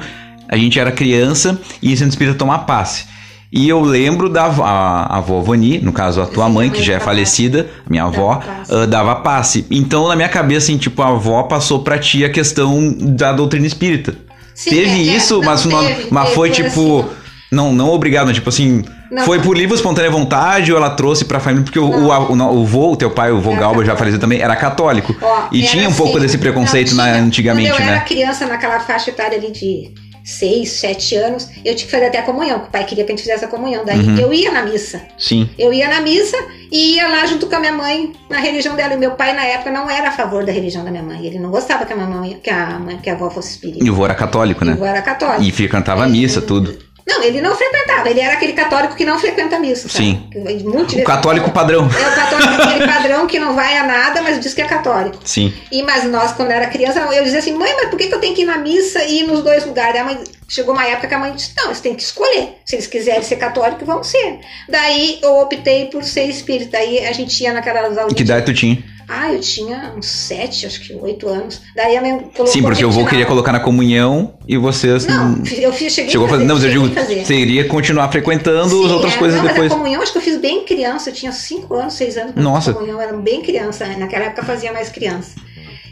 [0.49, 3.05] a gente era criança e ia sendo espírita tomar passe.
[3.53, 6.71] E eu lembro da avó- a, a avó Vani, no caso a tua Sim, mãe,
[6.71, 8.73] que já é dava falecida, minha avó, passe.
[8.75, 9.67] ah, dava passe.
[9.71, 13.67] Então, na minha cabeça, assim, tipo, a avó passou pra ti a questão da doutrina
[13.67, 14.15] espírita.
[14.55, 17.01] Sim, teve é, é, isso, não, mas, teve, mas teve, foi foi tipo.
[17.01, 17.20] assim.
[17.51, 18.33] Não, não obrigado, né?
[18.33, 19.45] tipo assim, Não, foi não.
[19.45, 21.65] por livre espontânea vontade ou ela trouxe pra família?
[21.65, 24.41] Porque o, o, o, o vô, o teu pai, o vô Galba, já faleceu também,
[24.41, 25.15] era católico.
[25.21, 27.17] Ó, e tinha um pouco assim, desse preconceito na- tinha.
[27.23, 27.93] antigamente, Quando eu né?
[27.93, 29.93] era criança, naquela faixa etária ali de
[30.23, 33.11] 6, 7 anos, eu tinha que fazer até a comunhão, que o pai queria que
[33.11, 33.85] a gente fizesse a comunhão.
[33.85, 34.19] Daí Uhum.
[34.19, 35.01] eu ia na missa.
[35.19, 35.49] Sim.
[35.59, 36.37] Eu ia na missa
[36.71, 38.95] e ia lá junto com a minha mãe na religião dela.
[38.95, 41.25] E meu pai, na época, não era a favor da religião da minha mãe.
[41.27, 43.83] Ele não gostava que a, mamãe, que a, mãe, que a avó fosse espírita.
[43.85, 44.77] E o vô era católico, né?
[44.79, 45.43] Eu era católico.
[45.43, 46.79] E cantava missa, tudo.
[47.11, 48.09] Não, ele não frequentava.
[48.09, 49.89] Ele era aquele católico que não frequenta missa.
[49.89, 50.05] sabe?
[50.05, 50.31] Sim.
[50.65, 51.83] Muito O católico padrão.
[51.89, 55.19] É o católico, aquele padrão que não vai a nada, mas diz que é católico.
[55.25, 55.53] Sim.
[55.73, 58.21] E mas nós, quando era criança, eu dizia assim, mãe, mas por que, que eu
[58.21, 59.93] tenho que ir na missa e ir nos dois lugares?
[59.95, 60.19] Daí A mãe
[60.49, 62.59] chegou uma época que a mãe disse, não, eles têm que escolher.
[62.65, 64.39] Se eles quiserem ser católicos, vão ser.
[64.69, 66.73] Daí eu optei por ser espírita.
[66.73, 68.15] Daí a gente ia naquelas aulas.
[68.15, 68.79] Que idade tu tinha?
[69.13, 71.61] Ah, eu tinha uns sete, acho que oito anos.
[71.75, 72.47] Daí a mãe colocou.
[72.47, 75.05] Sim, porque vô na- queria colocar na comunhão e vocês.
[75.05, 76.45] Não, hum, eu fiz, cheguei Chegou a fazer.
[76.45, 77.25] Não, mas eu digo, a fazer.
[77.27, 79.65] você iria continuar frequentando as Sim, outras é, coisas não, depois.
[79.65, 82.35] Mas a comunhão, acho que eu fiz bem criança, eu tinha 5 anos, 6 anos.
[82.37, 82.71] Nossa.
[82.71, 83.97] A comunhão era bem criança, né?
[83.99, 85.33] naquela época eu fazia mais criança.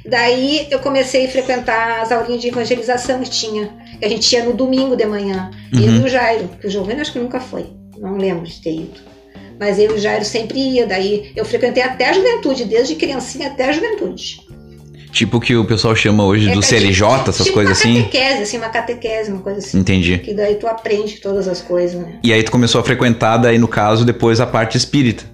[0.07, 3.68] Daí eu comecei a frequentar as aulinhas de evangelização que tinha.
[3.98, 5.50] que A gente ia no domingo de manhã.
[5.72, 5.96] Eu Uhum.
[5.96, 7.66] e o Jairo, que o Giovanni acho que nunca foi.
[7.98, 9.00] Não lembro de ter ido.
[9.59, 10.87] Mas eu e o Jairo sempre ia.
[10.87, 14.47] Daí eu frequentei até a juventude, desde criancinha até a juventude.
[15.11, 17.90] Tipo o que o pessoal chama hoje É, do é CLJ, essas tipo coisas uma
[17.90, 18.03] assim.
[18.03, 19.79] catequese, assim, uma catequese, uma coisa assim.
[19.79, 20.18] Entendi.
[20.18, 22.18] Que daí tu aprende todas as coisas, né?
[22.23, 25.25] E aí tu começou a frequentar, daí no caso, depois a parte espírita.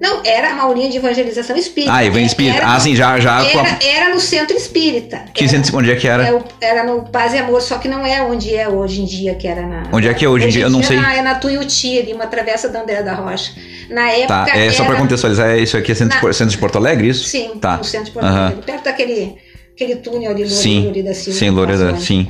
[0.00, 1.92] Não, era uma aulinha de evangelização espírita.
[1.92, 2.58] Ah, e vem espírita.
[2.58, 3.44] Era- Ah, sim, já, já.
[3.44, 5.24] Era, era no centro espírita.
[5.34, 6.24] Que era, centro, onde é que era?
[6.28, 9.34] é era no Paz e Amor, só que não é onde é hoje em dia,
[9.34, 9.88] que era na.
[9.92, 10.62] Onde é que é hoje em dia?
[10.64, 10.96] Eu não sei.
[10.96, 13.52] Na, é na Tuiuti, ali, uma travessa da André da Rocha.
[13.90, 14.44] Na época.
[14.46, 16.58] Tá, é só pra era- contextualizar, é isso aqui é centro, de Na- centro de
[16.58, 17.24] Porto Alegre, isso?
[17.24, 17.78] Sim, Tá.
[17.78, 18.26] no centro de Porto.
[18.26, 19.34] Alegre, perto daquele
[19.74, 21.38] aquele túnel ali, Sim, Lori da Silva.
[21.38, 22.28] Sim, Nossa, sim.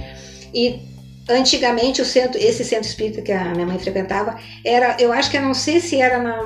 [0.54, 0.80] E
[1.28, 5.36] antigamente o centro, esse centro espírita que a minha mãe frequentava, era, eu acho que
[5.36, 6.42] eu não sei se era na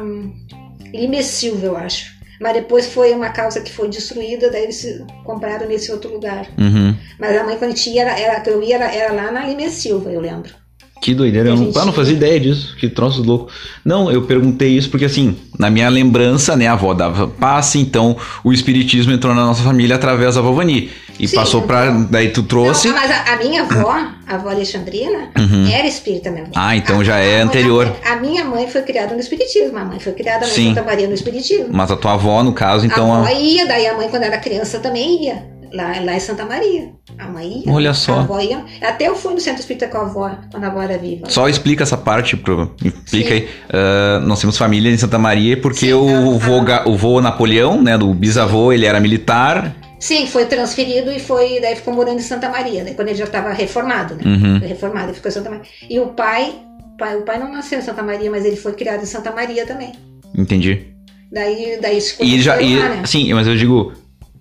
[0.93, 2.13] Lime Silva, eu acho.
[2.41, 6.49] Mas depois foi uma casa que foi destruída, daí eles se compraram nesse outro lugar.
[6.59, 6.97] Uhum.
[7.19, 10.11] Mas a mãe, quando tinha, era, era, eu ia, era, era lá na Lime Silva,
[10.11, 10.62] eu lembro.
[11.03, 13.49] Que doideira, eu não, ah, não fazia ideia disso, que troço louco.
[13.85, 18.17] Não, eu perguntei isso porque assim, na minha lembrança, né, a avó dava passe, então
[18.45, 20.91] o espiritismo entrou na nossa família através da vovani.
[21.19, 21.91] E Sim, passou pra.
[22.09, 22.87] Daí tu trouxe.
[22.89, 23.91] Não, mas a, a minha avó,
[24.27, 25.31] a avó Alexandrina,
[25.73, 26.47] era espírita mesmo.
[26.47, 26.53] Uhum.
[26.55, 27.93] Ah, então A- já é anterior.
[28.05, 30.69] A, a minha mãe foi criada no espiritismo, a mãe foi criada Sim.
[30.69, 31.67] na Santa Maria no espiritismo.
[31.73, 33.13] Mas a tua avó, no caso, então.
[33.13, 35.52] a a- avó ia, daí a mãe, quando era criança, também ia.
[35.75, 36.91] Lá, lá em Santa Maria.
[37.19, 37.73] A mãe ia.
[37.73, 38.17] Olha só.
[38.17, 38.65] A avó ia.
[38.83, 41.31] Até eu fui no centro espírita com a avó, quando a avó era viva.
[41.31, 43.35] Só explica essa parte, pro, explica Sim.
[43.35, 43.49] aí.
[43.73, 47.21] Ah, nós temos família em Santa Maria porque Sim, o, a- vô, a- o vô
[47.21, 49.75] Napoleão, né, do bisavô, ele era militar.
[49.99, 53.25] Sim, foi transferido e foi, daí ficou morando em Santa Maria, daí quando ele já
[53.25, 54.23] estava reformado, né?
[54.27, 54.59] Uhum.
[54.59, 55.65] Foi reformado, ele ficou em Santa Maria.
[55.89, 56.55] E o pai,
[56.99, 59.65] pai, o pai não nasceu em Santa Maria, mas ele foi criado em Santa Maria
[59.65, 59.93] também.
[60.37, 60.89] Entendi.
[61.33, 62.61] Daí, daí se E já.
[62.61, 63.03] E, lá, né?
[63.07, 63.93] Sim, mas eu digo,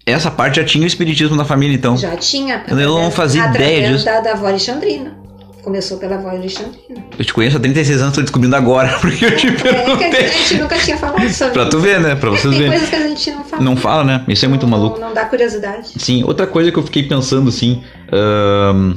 [0.06, 1.96] essa parte já tinha o espiritismo na família, então.
[1.98, 2.64] Já tinha.
[2.68, 4.06] Eu não fazia ideia disso.
[4.06, 5.20] Da, da avó Alexandrina.
[5.64, 7.04] Começou pela avó Alexandrina.
[7.20, 9.74] Eu te conheço há 36 anos, tô descobrindo agora, porque eu te É que a
[9.74, 10.28] perguntei.
[10.28, 12.16] gente nunca tinha falado sobre Pra tu ver, né?
[12.16, 12.70] Pra vocês Tem verem.
[12.72, 13.64] coisas que a gente não fala.
[13.64, 14.26] Não fala, né?
[14.28, 15.00] Isso é muito Não- maluco.
[15.00, 15.90] Não dá curiosidade.
[15.98, 17.84] Sim, outra coisa que eu fiquei pensando assim.
[18.12, 18.96] ahn,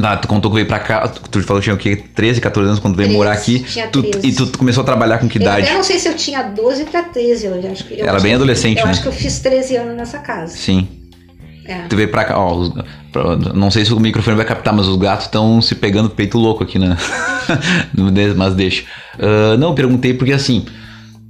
[0.00, 1.96] Tá, tu contou que veio pra cá, tu falou que tinha o quê?
[2.14, 3.60] 13, 14 anos quando veio 13, morar aqui.
[3.60, 4.26] tinha Tu- 13.
[4.28, 5.64] e tu começou a trabalhar com que Eu idade?
[5.66, 7.94] até não sei se eu tinha 12 pra 13, eu acho que.
[8.00, 8.90] eu Era bem que- adolescente, Eu né?
[8.92, 10.56] acho que eu fiz 13 anos nessa casa.
[10.56, 10.86] Sim.
[11.64, 11.82] É.
[11.88, 12.54] Tu veio pra cá, ó.
[12.56, 12.72] os-
[13.12, 16.38] pra- não sei se o microfone vai captar, mas os gatos estão se pegando peito
[16.38, 16.96] louco aqui, né?
[18.36, 18.84] Mas deixa.
[19.18, 20.64] Ah, não, eu perguntei porque assim.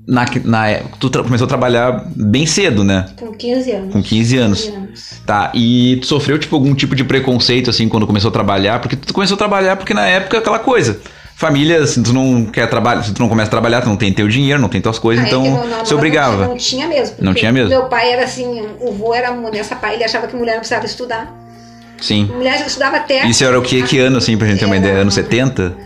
[0.09, 3.11] Na, na, época, tu começou a trabalhar bem cedo, né?
[3.15, 3.93] Com 15 anos.
[3.93, 4.61] Com 15 anos.
[4.65, 5.11] 15 anos.
[5.27, 8.81] Tá, e tu sofreu, tipo, algum tipo de preconceito, assim, quando começou a trabalhar?
[8.81, 10.99] Porque tu começou a trabalhar porque na época aquela coisa.
[11.37, 14.11] Família, se tu não quer trabalhar, se tu não começa a trabalhar, tu não tem
[14.11, 16.49] teu dinheiro, não tem tuas coisas, Ah, é então que não- não- se não- obrigava.
[16.49, 17.17] Não, tinha mesmo.
[17.21, 17.69] Não tinha mesmo.
[17.69, 20.87] Meu pai era assim, o vô era nessa pai, ele achava que mulher não precisava
[20.87, 21.33] estudar.
[22.01, 22.31] Sim.
[22.35, 23.27] Mulher estudava até.
[23.27, 24.97] Isso era o que, que ano, assim, pra gente ter uma ideia?
[25.03, 25.77] Anos 70?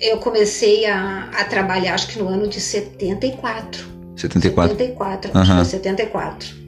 [0.00, 3.86] Eu comecei a, a trabalhar, acho que no ano de 74.
[4.16, 4.72] 74.
[4.72, 5.40] 74, Aham.
[5.40, 6.58] acho que foi 74.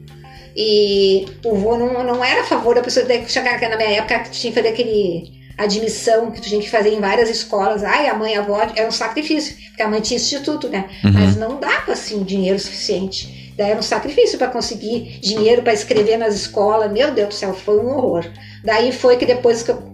[0.56, 4.18] E o vô não, não era a favor da pessoa daí chegar na minha época
[4.20, 7.85] que tinha que fazer aquele admissão que tu tinha que fazer em várias escolas.
[7.85, 10.88] Ai, a mãe, a avó, era um sacrifício, porque a mãe tinha instituto, né?
[11.04, 11.12] Uhum.
[11.12, 13.52] Mas não dava assim dinheiro suficiente.
[13.56, 16.90] Daí era um sacrifício para conseguir dinheiro para escrever nas escolas.
[16.90, 18.24] Meu Deus do céu, foi um horror.
[18.64, 19.89] Daí foi que depois que eu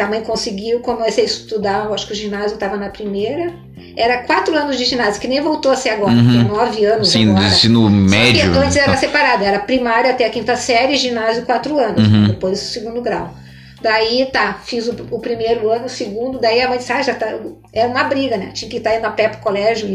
[0.00, 3.52] também conseguiu, comecei a estudar, acho que o ginásio estava na primeira.
[3.94, 6.40] Era quatro anos de ginásio, que nem voltou a ser agora, Uhum.
[6.40, 7.46] é nove anos Sim, agora.
[7.46, 8.58] ensino Só que médio.
[8.58, 8.96] antes era Tá.
[8.96, 12.28] separado, era primária até a quinta série, ginásio quatro anos, Uhum.
[12.28, 13.34] depois o segundo grau.
[13.82, 17.14] Daí tá, fiz o, o primeiro ano, o segundo, daí a mãe disse, ah, já
[17.14, 17.34] tá.
[17.74, 18.50] Era uma briga, né?
[18.54, 19.86] Tinha que estar indo a pé pro colégio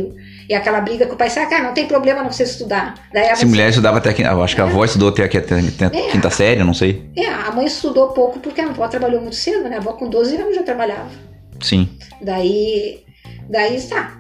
[0.50, 2.96] e, aquela briga que o pai ah, cara, não tem problema, não precisa estudar.
[3.14, 5.56] Daí a Se mulher estudava até quinta, eu acho que a avó estudou até até
[5.56, 6.12] a É.
[6.12, 7.10] quinta série, não sei.
[7.18, 9.76] é, a mãe estudou pouco porque a avó trabalhou muito cedo, né?
[9.76, 11.10] A avó com 12 anos já trabalhava.
[11.62, 11.90] Sim.
[12.22, 13.04] Daí,
[13.50, 14.18] daí tá.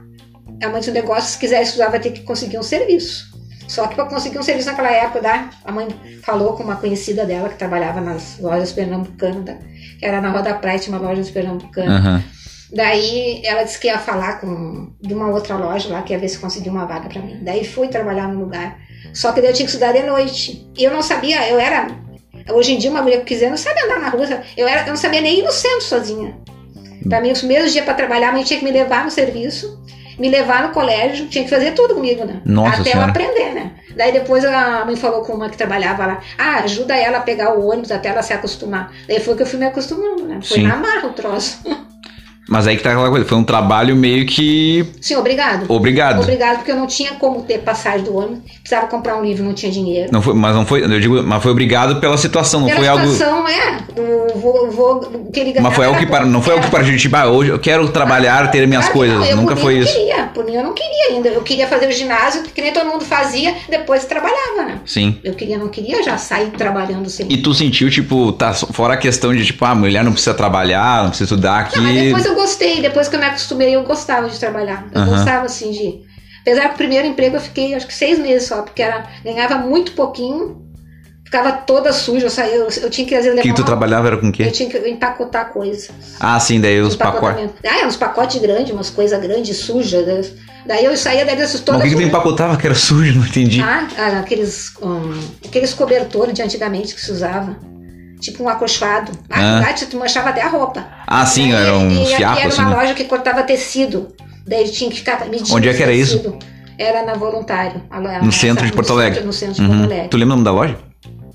[0.63, 3.35] A mãe disse, o negócio, se quiser estudar, vai ter que conseguir um serviço.
[3.67, 5.87] Só que para conseguir um serviço naquela época, da, a mãe
[6.23, 9.57] falou com uma conhecida dela que trabalhava nas lojas pernambucanas,
[9.99, 11.97] que era na Rua da Praia, tinha uma loja pernambucana.
[11.97, 12.23] Aham.
[12.71, 16.29] Daí ela disse que ia falar com de uma outra loja lá, que ia ver
[16.29, 17.39] se conseguia uma vaga para mim.
[17.41, 18.79] Daí fui trabalhar no lugar.
[19.13, 20.67] Só que daí eu tinha que estudar de noite.
[20.75, 21.87] E eu não sabia, eu era.
[22.51, 24.25] Hoje em dia, uma mulher que quiser não sabe andar na rua.
[24.57, 26.37] Eu, era, eu não sabia nem ir no centro sozinha.
[27.07, 29.79] Para mim, os primeiros dias para trabalhar, a mãe tinha que me levar no serviço,
[30.17, 32.41] me levar no colégio, tinha que fazer tudo comigo, né?
[32.45, 33.07] Nossa Até Senhora.
[33.07, 33.71] eu aprender, né?
[33.95, 37.53] Daí depois a mãe falou com uma que trabalhava lá, ah, ajuda ela a pegar
[37.53, 38.91] o ônibus até ela se acostumar.
[39.07, 40.39] Daí foi que eu fui me acostumando, né?
[40.43, 40.67] Foi Sim.
[40.67, 41.61] na marra o troço.
[42.47, 45.65] Mas aí que tá aquela coisa, foi um trabalho meio que Sim, obrigado.
[45.67, 46.21] obrigado.
[46.21, 48.39] Obrigado, porque eu não tinha como ter passagem do ônibus.
[48.59, 50.09] Precisava comprar um livro, não tinha dinheiro.
[50.11, 52.87] Não foi, mas não foi, eu digo, mas foi obrigado pela situação, não Pela foi
[52.87, 53.07] algo.
[53.07, 53.77] situação, é.
[53.99, 56.81] O, vou, vou, que ele Mas foi algo que para, não foi algo que para
[56.81, 59.17] a gente, tipo, ah, hoje eu quero trabalhar, ter minhas Claro que coisas.
[59.19, 59.93] não, eu, Nunca foi isso.
[59.93, 61.29] não Queria, por mim eu não queria ainda.
[61.29, 64.79] Eu queria fazer o ginásio, que nem todo mundo fazia, depois trabalhava, né?
[64.85, 65.17] Sim.
[65.23, 67.33] Eu queria, não queria já sair trabalhando sempre.
[67.33, 70.33] E tu sentiu, tipo, tá, fora a questão de, tipo, ah, a mulher não precisa
[70.33, 71.77] trabalhar, não precisa estudar aqui.
[71.77, 74.87] Não, mas depois eu gostei, depois que eu me acostumei, eu gostava de trabalhar.
[74.93, 75.11] Eu Aham.
[75.15, 76.01] gostava, assim, de.
[76.41, 79.57] Apesar que o primeiro emprego eu fiquei, acho que seis meses só, porque era, ganhava
[79.57, 80.61] muito pouquinho,
[81.23, 83.65] ficava toda suja, eu saía, eu, eu tinha que vezes O que, que tu uma-
[83.65, 84.43] trabalhava era com o quê?
[84.43, 85.89] Eu tinha que empacotar coisa.
[86.19, 87.49] Ah, sim, daí os pacotes.
[87.65, 90.05] Ah, é, uns pacotes grandes, umas coisas grandes, sujas.
[90.05, 90.21] né?
[90.67, 91.81] Daí eu saía daí dessas Mas todas.
[91.81, 93.19] o que, que tu empacotava que era sujo?
[93.19, 93.59] Não entendi.
[93.61, 97.57] Ah, ah, aqueles, hum, aqueles cobertores de antigamente que se usava.
[98.19, 99.11] Tipo um acolchoado.
[99.29, 99.59] Ah, Ah.
[99.61, 100.85] lá tu manchava até a roupa.
[101.05, 102.61] Ah, sim, Daí, eram e aqui fiapos, era assim.
[102.61, 102.75] uma né?
[102.77, 104.07] loja que cortava tecido.
[104.47, 105.53] Daí tinha que ficar medindo.
[105.53, 106.17] Onde é que era esse isso?
[106.23, 106.39] tecido.
[106.77, 107.81] Era na Voluntário.
[107.89, 109.15] a No a- centro de Porto Alegre.
[109.15, 109.67] centro- No centro de Uhum.
[109.69, 110.07] Porto Alegre.
[110.09, 110.77] Tu lembra o nome da loja?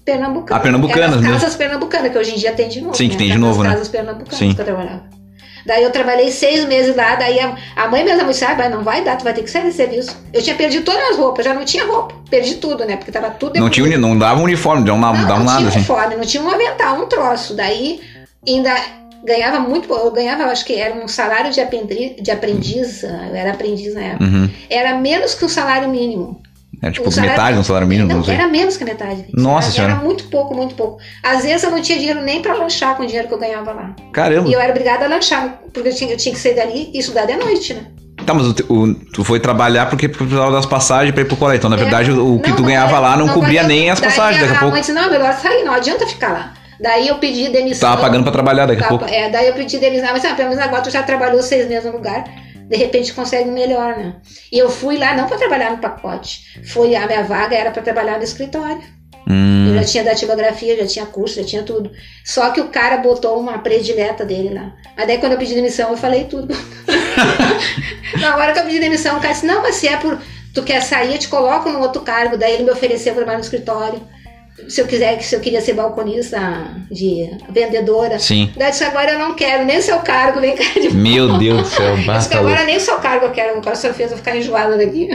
[0.04, 0.58] Pernambucana.
[0.58, 1.40] Ah, Pernambucanas Era as mesmo.
[1.40, 2.94] casas pernambucanas, que hoje em dia tem de novo.
[2.96, 3.18] Sim, que né?
[3.18, 3.70] tem de novo, né?
[3.70, 4.54] casas pernambucanas Sim.
[4.54, 5.02] que eu trabalhava.
[5.64, 8.82] Daí eu trabalhei seis meses lá, daí a, a mãe mesmo disse, ah, mas não
[8.82, 10.16] vai dar, tu vai ter que sair desse serviço.
[10.32, 12.14] Eu tinha perdido todas as roupas, já não tinha roupa.
[12.28, 12.96] Perdi tudo, né?
[12.96, 15.68] Porque tava tudo Não tinha não dava uniforme, não, não, não, dava não nada, tinha
[15.68, 15.78] assim.
[15.78, 17.54] uniforme, não tinha um avental, um troço.
[17.54, 18.00] Daí
[18.46, 18.74] ainda
[19.24, 23.52] ganhava muito, eu ganhava, acho que era um salário de aprendiz, de aprendiz eu era
[23.52, 24.24] aprendiz na época.
[24.24, 24.50] Uhum.
[24.68, 26.40] Era menos que o salário mínimo.
[26.82, 28.34] Era tipo metade do salário mínimo, não, Não, sei.
[28.34, 29.26] era menos que metade.
[29.34, 29.92] Nossa era, Senhora.
[29.94, 30.98] Era muito pouco, muito pouco.
[31.22, 33.72] Às vezes eu não tinha dinheiro nem pra lanchar com o dinheiro que eu ganhava
[33.72, 33.94] lá.
[34.12, 34.48] Caramba.
[34.48, 36.98] E eu era obrigada a lanchar, porque eu tinha, eu tinha que sair dali e
[36.98, 37.82] estudar de noite, né?
[38.24, 41.58] Tá, mas o, o- tu foi trabalhar porque precisava das passagens pra ir pro colégio.
[41.58, 41.80] Então, na É.
[41.80, 44.40] verdade, o, o que Não, tu não ganhava era- lá não, cobria nem as passagens
[44.42, 44.78] daqui a pouco.
[44.78, 46.52] disse, não, melhor sair, não adianta ficar lá.
[46.80, 47.90] Daí eu pedi demissão.
[47.90, 49.04] Tava pagando pra trabalhar daqui a pouco.
[49.04, 51.84] É, daí eu pedi demissão, mas ah, pelo menos agora tu já trabalhou seis meses
[51.84, 52.24] no lugar,
[52.70, 54.14] de repente consegue melhor, né?
[54.52, 57.83] E eu fui lá não para trabalhar no pacote, foi a minha vaga era para
[57.83, 58.80] trabalhar no escritório.
[59.28, 61.90] Hum, Eu já tinha datilografia, já tinha curso, já tinha tudo.
[62.24, 64.72] Só que o cara botou uma predileta dele lá.
[64.96, 66.54] Mas daí quando eu pedi demissão, eu falei tudo.
[68.20, 70.16] Na hora que eu pedi demissão, o cara disse, não, mas se é por
[70.54, 72.37] tu quer sair, eu te coloco no outro cargo.
[72.37, 74.00] Daí ele me ofereceu trabalhar no escritório.
[74.68, 76.38] Se eu quiser, se eu queria ser balconista,
[76.90, 78.18] de vendedora.
[78.18, 78.50] Sim.
[78.56, 81.62] Daí disse, agora eu não quero, nem o seu cargo, vem cá de Meu Deus
[81.62, 84.16] do céu, Eu disse agora nem o seu cargo eu quero, agora só fez eu
[84.16, 85.08] ficar enjoada daqui.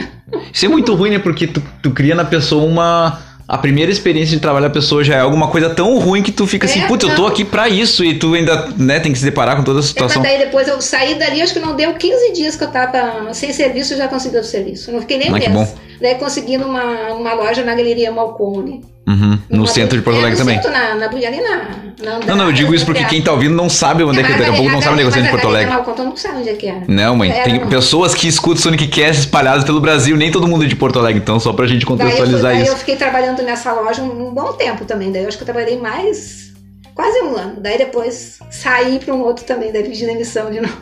[0.52, 1.18] Isso é muito ruim, né?
[1.18, 3.22] Porque tu, tu cria na pessoa uma.
[3.48, 6.48] A primeira experiência de trabalho da pessoa já é alguma coisa tão ruim que tu
[6.48, 8.04] fica assim, É, putz, eu tô aqui pra isso.
[8.04, 10.20] E tu ainda, né, tem que se deparar com toda a Mas situação.
[10.20, 13.52] daí depois eu saí dali, acho que não deu 15 dias que eu tava sem
[13.52, 14.90] serviço, eu já consegui outro serviço.
[14.90, 15.64] Não fiquei nem Ah, que bom.
[16.00, 18.84] Daí consegui numa, numa loja na Galeria Malcone.
[19.08, 20.56] Uhum, No Numa- centro de Porto é, Alegre também.
[20.56, 21.56] Centro, na, na, ali na,
[22.02, 24.28] na Não, não, eu digo isso porque quem tá ouvindo não sabe onde é que.
[24.30, 25.72] Mas Daqui a pouco não sabe onde é que é o centro de Porto Alegre.
[25.72, 26.82] Malcone, não sabe onde é que era.
[26.88, 30.64] Não, mãe, Era tem pessoas que escutam Sonic Cast espalhadas pelo Brasil, nem todo mundo
[30.64, 32.72] é de Porto Alegre, então só pra gente Daí, eu, contextualizar daí isso.
[32.72, 35.12] eu fiquei trabalhando nessa loja um, um bom tempo também.
[35.12, 36.52] Daí eu acho que eu trabalhei mais
[36.92, 37.60] quase um ano.
[37.60, 40.76] Daí depois saí para um outro também, daí pedi demissão de novo.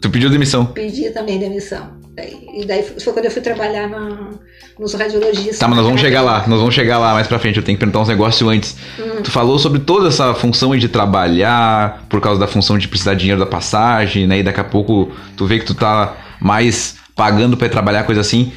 [0.00, 0.64] Tu pediu demissão.
[0.64, 1.97] Pedi também demissão.
[2.18, 4.30] Daí, e daí foi quando eu fui trabalhar na,
[4.76, 5.58] nos radiologistas.
[5.60, 7.58] Tá, mas nós vamos chegar lá, nós vamos chegar lá mais pra frente.
[7.58, 8.76] Eu tenho que perguntar uns negócios antes.
[8.98, 9.22] Hum.
[9.22, 13.20] Tu falou sobre toda essa função de trabalhar, por causa da função de precisar de
[13.20, 14.40] dinheiro da passagem, né?
[14.40, 18.20] E daqui a pouco tu vê que tu tá mais pagando pra ir trabalhar, coisa
[18.20, 18.52] assim.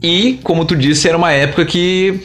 [0.00, 2.20] E, como tu disse, era uma época que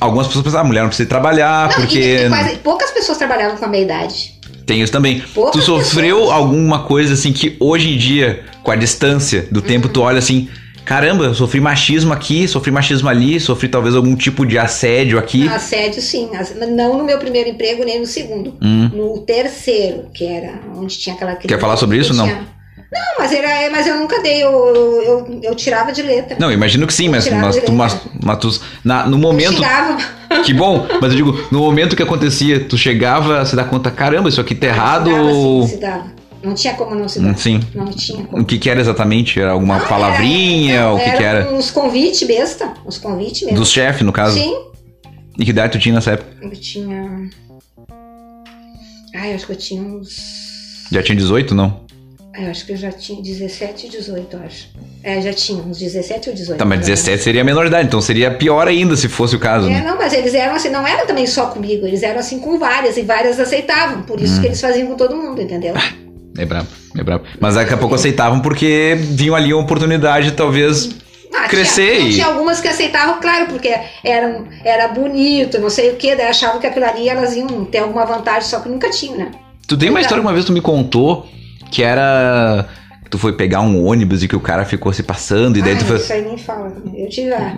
[0.00, 3.18] algumas pessoas pensavam, ah, mulher não precisa trabalhar, Não, porque e, e quase, poucas pessoas
[3.18, 4.35] trabalhavam com a meia idade.
[4.66, 5.20] Tem isso também.
[5.32, 6.34] Poucas tu sofreu pessoas.
[6.36, 10.48] alguma coisa assim que hoje em dia, com a distância do tempo, tu olha assim,
[10.84, 15.46] caramba, eu sofri machismo aqui, sofri machismo ali, sofri talvez algum tipo de assédio aqui.
[15.48, 16.28] Assédio, sim.
[16.74, 18.54] Não no meu primeiro emprego, nem no segundo.
[18.60, 18.90] Hum.
[18.92, 21.60] No terceiro, que era onde tinha aquela criança.
[21.60, 22.24] falar sobre isso, não?
[22.24, 22.55] tinha-
[22.92, 26.36] Não, mas, era, mas eu nunca dei, eu, eu, eu, eu tirava de letra.
[26.38, 29.54] Não, imagino que sim, mas, mas, tu, mas, mas tu- na- no momento.
[29.54, 29.98] Xingava.
[30.44, 33.90] Que bom, mas eu digo, no momento que acontecia, tu chegava a se dar conta,
[33.92, 35.08] caramba, isso aqui tá errado.
[35.10, 36.12] Dava, ou- sim, se dava.
[36.42, 37.28] Não tinha como não se dar.
[37.30, 37.60] Hum, Sim.
[37.74, 38.42] Não tinha como.
[38.42, 39.40] O que que era exatamente?
[39.40, 40.74] Era alguma Não, palavrinha?
[40.74, 41.52] era- o que que era?
[41.52, 42.72] Uns convites besta.
[42.84, 43.58] Uns convites mesmo.
[43.58, 44.36] Dos chefes, no caso?
[44.38, 44.54] Sim.
[45.38, 46.30] E que idade tu tinha nessa época?
[46.42, 47.30] Eu tinha.
[49.14, 50.16] Ai, eu acho que eu tinha uns.
[50.90, 51.85] Já tinha 18, não?
[52.36, 54.68] Ai, Eu acho que eu já tinha 17 e 18, eu acho.
[55.02, 56.58] É, já tinha uns 17 ou 18.
[56.58, 59.68] Tá, mas 17 seria a menor idade, então seria pior ainda se fosse o caso,
[59.68, 59.82] É, né?
[59.86, 62.96] não, mas eles eram assim, não era também só comigo, eles eram assim com várias,
[62.96, 64.24] e várias aceitavam, por Hum.
[64.24, 65.74] isso que eles faziam com todo mundo, entendeu?
[66.38, 66.68] É brabo,
[66.98, 67.24] é brabo.
[67.40, 70.90] Mas daqui a pouco aceitavam porque vinham ali uma oportunidade, talvez.
[71.34, 73.72] Ah, Crescer Tinha, e- tinha algumas que aceitavam, claro, porque
[74.02, 77.78] eram, era bonito, não sei o que, daí achavam que aquilo ali elas iam ter
[77.78, 79.30] alguma vantagem, só que nunca tinham, né?
[79.68, 81.26] Tu tem uma história que uma vez tu me contou
[81.76, 82.66] que era.
[83.10, 85.78] Tu foi pegar um ônibus e que o cara ficou se passando, e daí Ai,
[85.78, 85.96] tu foi.
[85.96, 86.72] Isso aí nem fala.
[86.92, 87.30] Eu tive.
[87.30, 87.56] É,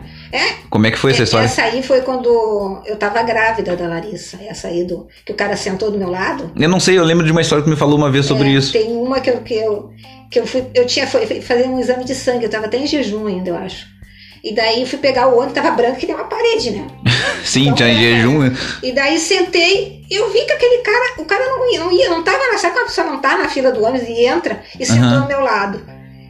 [0.69, 1.47] Como é que foi essa história?
[1.47, 4.39] essa aí foi quando eu tava grávida da Larissa.
[4.47, 6.51] Essa aí do que o cara sentou do meu lado.
[6.55, 8.49] Eu não sei, eu lembro de uma história que tu me falou uma vez sobre
[8.49, 8.73] É, isso.
[8.73, 9.91] Tem uma que eu, que eu,
[10.31, 10.65] que eu fui.
[10.75, 13.57] Eu tinha foi, fazer um exame de sangue, eu tava até em jejum ainda, eu
[13.57, 13.87] acho.
[14.43, 16.87] E daí eu fui pegar o ônibus, tava branco que nem uma parede, né?
[17.45, 18.39] Sim, Então, tinha é, jejum.
[18.39, 18.57] né?
[18.83, 22.23] E daí sentei, eu vi que aquele cara, o cara não ia, não ia, não
[22.23, 22.59] tava na.
[22.59, 25.27] Sabe quando a pessoa não tá na fila do ônibus e entra e sentou ao
[25.29, 25.81] meu lado?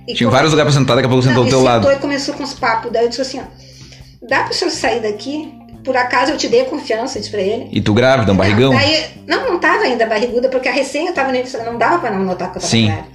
[0.06, 1.82] E Tinha vários lugares pra sentar, daqui a pouco sentou do teu e lado.
[1.82, 2.90] sentou e começou com os papos.
[2.90, 5.52] Daí eu disse assim, ó, dá pro senhor sair daqui?
[5.84, 7.68] Por acaso eu te dei confiança, disse pra ele.
[7.72, 8.72] E tu grávida, um barrigão?
[8.72, 11.98] Não, daí, não, não tava ainda barriguda, porque a recém eu tava nele, não dava
[11.98, 12.86] pra não notar que eu tava Sim.
[12.86, 13.08] grávida.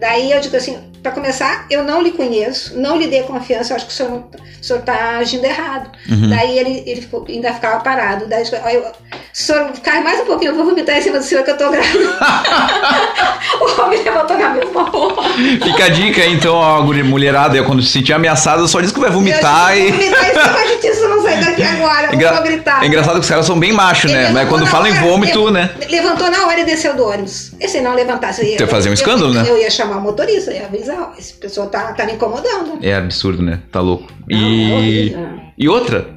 [0.00, 3.76] Daí eu digo assim, pra começar, eu não lhe conheço, não lhe dei confiança, eu
[3.76, 4.24] acho que o senhor,
[4.60, 5.90] o senhor tá agindo errado.
[6.10, 6.30] Uhum.
[6.30, 8.26] Daí ele, ele ficou- ainda ficava parado.
[8.26, 8.82] Daí eu, disse, "Olha, eu,
[9.30, 11.50] se o senhor ficar mais um pouquinho, eu vou vomitar em cima do senhor que
[11.50, 11.98] eu tô grávida.
[13.60, 15.22] o homem levantou na mesma roupa.
[15.62, 19.10] Fica a dica então, ó, guri- mulherada, quando se sentir ameaçada, só diz que vai
[19.10, 19.92] vomitar eu e.
[19.92, 22.42] disse, "Eu vou vomitar em cima de eu não sair daqui agora, eu Engra- vou
[22.42, 22.82] gritar.
[22.82, 24.30] É engraçado que os caras são bem machos, né?
[24.32, 25.70] Mas quando falam em vômito, né?
[25.88, 27.52] Levantou na hora e desceu do ônibus.
[27.68, 29.50] Se não levantasse, eu ia, fazer um escândalo, eu, né?
[29.50, 32.78] Eu ia chamar o motorista, ia avisar, ó, essa pessoa tá, tá me incomodando.
[32.82, 33.60] É absurdo, né?
[33.72, 34.12] Tá louco.
[34.28, 34.72] Não, é E.
[34.72, 35.28] horrível.
[35.58, 36.14] E outra.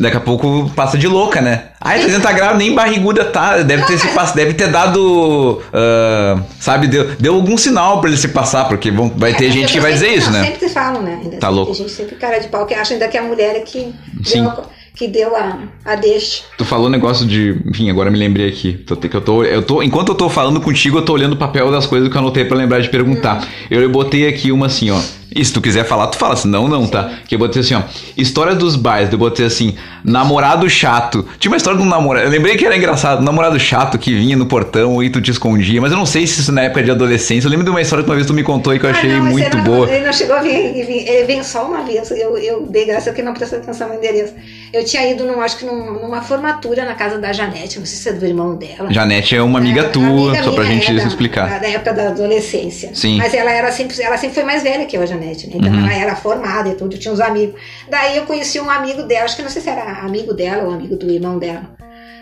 [0.00, 1.70] Daqui a pouco passa de louca, né?
[1.80, 3.58] Ai, 300 graus, nem barriguda tá.
[3.62, 4.30] Deve ter, se pass...
[4.30, 5.60] Deve ter dado.
[5.72, 9.50] ah, sabe, deu, deu algum sinal pra ele se passar, porque vão, vai ter É,
[9.50, 10.44] gente que vai dizer sempre- isso, não, né?
[10.46, 11.18] Sempre se falam, né?
[11.20, 11.74] Ainda Tá tem louco.
[11.74, 13.92] gente sempre cara de pau que acha ainda que a mulher é que
[14.24, 14.42] Sim.
[14.42, 14.62] deu, a,
[14.98, 16.42] que deu a, a deixa.
[16.58, 17.56] Tu falou negócio de.
[17.66, 18.72] Enfim, agora me lembrei aqui.
[18.72, 21.36] Tô, que eu tô, eu tô, enquanto eu tô falando contigo, eu tô olhando o
[21.36, 23.46] papel das coisas que eu anotei pra lembrar de perguntar.
[23.70, 25.00] Eu botei aqui uma assim, ó.
[25.30, 27.18] E se tu quiser falar, tu fala, senão não, tá?
[27.28, 27.82] Que eu botei assim, ó.
[28.16, 29.12] História dos bares.
[29.12, 31.24] Eu botei assim, namorado chato.
[31.38, 32.26] Tinha uma história de um namorado.
[32.26, 33.20] Eu lembrei que era engraçado.
[33.20, 35.80] Um namorado chato que vinha no portão e tu te escondia.
[35.80, 37.46] Mas eu não sei se isso na época de adolescência.
[37.46, 39.10] Eu lembro de uma história que uma vez tu me contou e que eu achei
[39.10, 39.88] Ah, não, mas muito não- boa.
[39.88, 42.10] Ele não chegou a vir, ele veio só uma vez.
[42.10, 44.32] Eu, eu dei graça que não prestou atenção no endereço.
[44.72, 47.98] Eu tinha ido, num, acho que num- numa formatura na casa da Janete, não sei
[47.98, 48.92] se é do irmão dela.
[48.92, 51.60] Janete é uma amiga É, tua, amiga só pra gente é da- explicar.
[51.60, 52.90] Da, época da adolescência.
[52.94, 53.16] Sim.
[53.16, 55.54] Mas ela era sempre, ela sempre foi mais velha que eu, a Janete, né?
[55.56, 55.80] Então Uhum.
[55.80, 57.60] ela era formada e tudo, tinha uns amigos.
[57.88, 60.72] Daí eu conheci um amigo dela, acho que não sei se era amigo dela ou
[60.72, 61.62] amigo do irmão dela.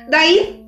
[0.09, 0.64] Daí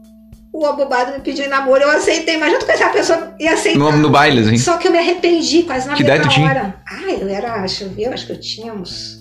[0.53, 3.79] o abobado me pediu em namoro, eu aceitei, mas junto com essa pessoa e aceitei.
[3.79, 4.57] No, no baile, assim.
[4.59, 6.49] Só que eu me arrependi quase na Que mesma tu tinha?
[6.49, 6.75] hora.
[6.89, 9.18] Ah, eu era, ver, eu acho que eu tinha uns.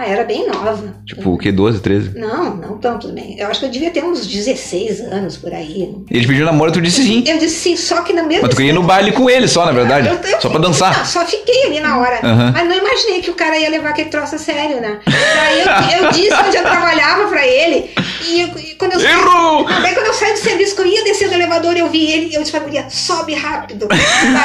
[0.00, 0.94] Ah, era bem nova.
[1.04, 1.52] Tipo, o quê?
[1.52, 2.18] 12, 13?
[2.18, 3.38] Não, não tanto também.
[3.38, 5.94] Eu acho que eu devia ter uns 16 anos por aí.
[6.10, 7.22] Ele pediu namoro, tu disse sim.
[7.26, 9.46] Eu disse sim, só que no mesmo Mas tu queria ir no baile com ele
[9.46, 10.08] só, na verdade.
[10.08, 10.96] Eu- eu Só pra dançar.
[10.96, 12.18] Não, só fiquei ali na hora.
[12.22, 12.52] Aham.
[12.54, 15.00] Mas não imaginei que o cara ia levar aquele troço a sério, né?
[15.06, 17.90] Daí eu, eu disse onde eu trabalhava pra ele.
[18.26, 19.12] E, e quando eu saí.
[19.12, 19.64] Errou!
[19.66, 22.34] Daí quando eu saí do serviço, que eu ia descer do elevador, eu vi ele.
[22.34, 23.86] Eu disse pra guria, sobe rápido.
[23.86, 23.98] Daí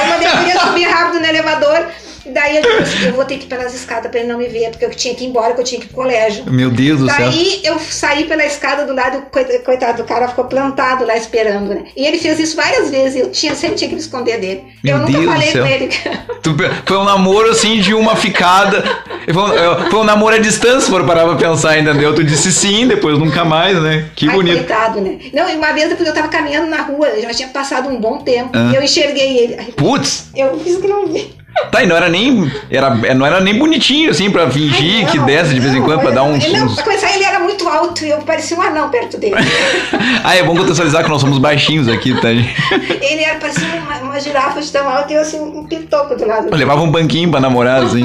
[0.03, 1.85] eu mandei a guria subir rápido no elevador.
[2.25, 4.47] Daí eu disse, assim, eu vou ter que ir pelas escadas pra ele não me
[4.47, 6.43] ver, porque eu tinha que ir embora, que eu tinha que ir pro colégio.
[6.51, 7.17] Meu Deus do céu.
[7.29, 11.69] Daí eu saí pela escada do lado, coit- coitado do cara ficou plantado lá esperando,
[11.73, 11.83] né?
[11.95, 14.63] E ele fez isso várias vezes, eu tinha, sempre tinha que me esconder dele.
[14.83, 15.89] Meu eu nunca Deus falei com ele.
[16.41, 18.83] Tu- Foi um namoro assim de uma ficada.
[19.31, 22.13] Foi um, foi um namoro à distância, se for parar pra pensar, entendeu?
[22.13, 24.05] Tu disse sim, depois nunca mais, né?
[24.15, 24.57] Que Ai, bonito.
[24.57, 25.17] coitado, né?
[25.33, 28.17] Não, e uma vez depois eu tava caminhando na rua, já tinha passado um bom
[28.19, 28.69] tempo, Ah.
[28.71, 29.55] e eu enxerguei ele.
[29.73, 31.33] Putz, Eu fiz que não vi.
[31.71, 32.51] Tá, e não era nem.
[32.69, 36.01] Era, não era nem bonitinho, assim, pra fingir Ai, que desce de vez em quando
[36.01, 36.45] pra dar uns.
[36.51, 39.35] Não, pra começar, ele era muito alto e eu parecia um anão perto dele.
[40.23, 42.31] Ah, é bom contextualizar que nós somos baixinhos aqui, tá?
[42.31, 46.25] ele era parecia uma, uma girafa de tão alto e eu assim, um pitoco do
[46.25, 46.47] lado.
[46.49, 48.03] Eu levava um banquinho pra namorar, assim.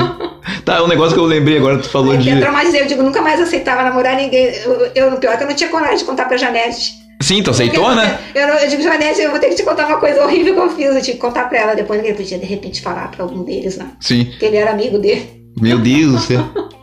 [0.65, 2.29] Tá, um negócio que eu lembrei agora, tu falou de.
[2.29, 4.47] Eu eu digo, nunca mais aceitava namorar ninguém.
[4.65, 7.00] Eu, eu, no pior, é que eu não tinha coragem de contar pra Janete.
[7.31, 8.19] Sim, tu aceitou, né?
[8.35, 10.61] Eu, não- eu digo, Janete, eu vou ter que te contar uma coisa horrível que
[10.61, 10.87] eu fiz.
[10.87, 13.79] Eu tive que contar pra ela depois, ninguém podia de repente falar pra algum deles
[13.79, 13.87] lá.
[14.01, 14.25] Sim.
[14.37, 15.45] Que ele era amigo dele.
[15.61, 16.45] Meu Deus do céu.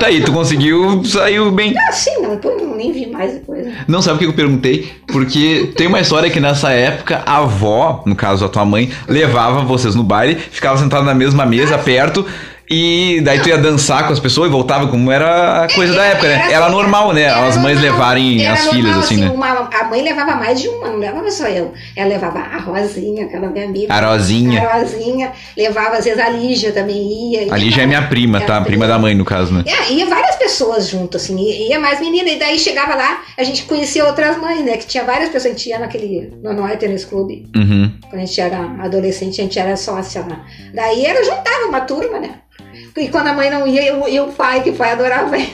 [0.00, 1.74] Tá aí, tu conseguiu, saiu bem.
[1.76, 3.66] Ah, sim, não, eu nem vi mais depois.
[3.66, 3.84] né?
[3.86, 4.90] Não sabe o que eu perguntei?
[5.06, 9.60] Porque tem uma história que nessa época a avó, no caso a tua mãe, levava
[9.60, 12.26] vocês no baile, ficava sentada na mesma mesa, perto,
[12.70, 16.04] e daí tu ia dançar com as pessoas e voltava como era a coisa da
[16.04, 16.52] época, né?
[16.52, 17.22] Era assim, normal, né?
[17.22, 19.30] era As mães normal, levarem as normal, filhas, assim, né?
[19.30, 21.72] uma- a mãe levava mais de uma, não levava só eu.
[21.96, 23.92] Ela levava a Rosinha, aquela minha amiga.
[23.92, 24.66] A Rosinha.
[24.68, 25.32] A Rosinha.
[25.56, 27.52] Levava, às vezes, a Lígia também ia.
[27.52, 28.56] A Lígia é minha prima, tá?
[28.56, 29.64] Era Prima da mãe, no caso, né?
[29.66, 31.36] É, ia várias pessoas junto, assim,
[31.68, 34.76] ia mais menina, e daí chegava lá, a gente conhecia outras mães, né?
[34.76, 37.92] Que tinha várias pessoas, a gente ia naquele, no Noé Tênis Clube, Uhum.
[38.08, 40.44] quando a gente era adolescente, a gente era sócia lá.
[40.72, 42.30] Daí era, juntava uma turma, né?
[42.96, 45.52] E quando a mãe não ia, eu, e o pai, que o pai adorava ele.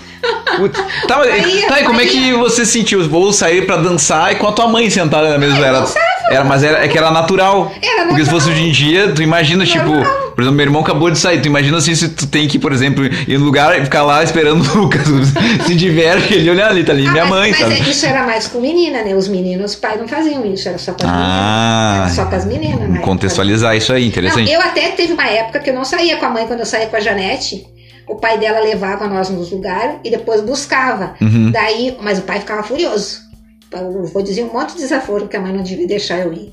[1.09, 3.09] Tá, Aí- tá, e como é que você se sentiu?
[3.09, 5.57] Vou sair pra dançar e com a tua mãe sentada na mesa.
[5.57, 5.85] Era,
[6.31, 7.72] era, mas era, é que era natural.
[7.81, 8.40] Era Porque se natural.
[8.40, 9.90] fosse hoje em dia, tu imagina, tipo.
[10.40, 11.40] Por exemplo, meu irmão acabou de sair.
[11.42, 14.22] Tu imagina assim, se tu tem que, por exemplo, ir no lugar e ficar lá
[14.24, 15.03] esperando o Lucas.
[15.66, 17.74] Se diverte, ele olha ali, tá ali, minha Ah, mas, mãe, mas sabe?
[17.74, 19.14] é- isso era mais com menina, né?
[19.14, 21.92] Os meninos, os pais não faziam isso, era só com as Ah.
[21.94, 22.12] meninas.
[22.16, 23.00] Só com as meninas, né?
[23.00, 24.50] Contextualizar isso aí, Não, interessante.
[24.50, 26.87] eu até teve uma época que eu não saía com a mãe quando eu saía
[26.87, 27.64] com a Janete.
[28.09, 31.14] O pai dela levava nós nos lugares e depois buscava.
[31.20, 31.50] Uhum.
[31.53, 33.18] Daí, mas o pai ficava furioso.
[33.72, 36.53] Eu vou dizer um monte de desaforo que a mãe não devia deixar eu ir.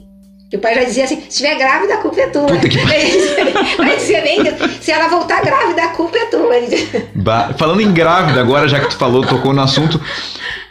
[0.51, 2.45] E o pai já dizia assim: se estiver grávida, a culpa é tua.
[2.45, 6.53] Puta que Ele dizia bem que se ela voltar grávida, a culpa é tua.
[7.57, 9.99] Falando em grávida, agora já que tu falou, tocou no assunto.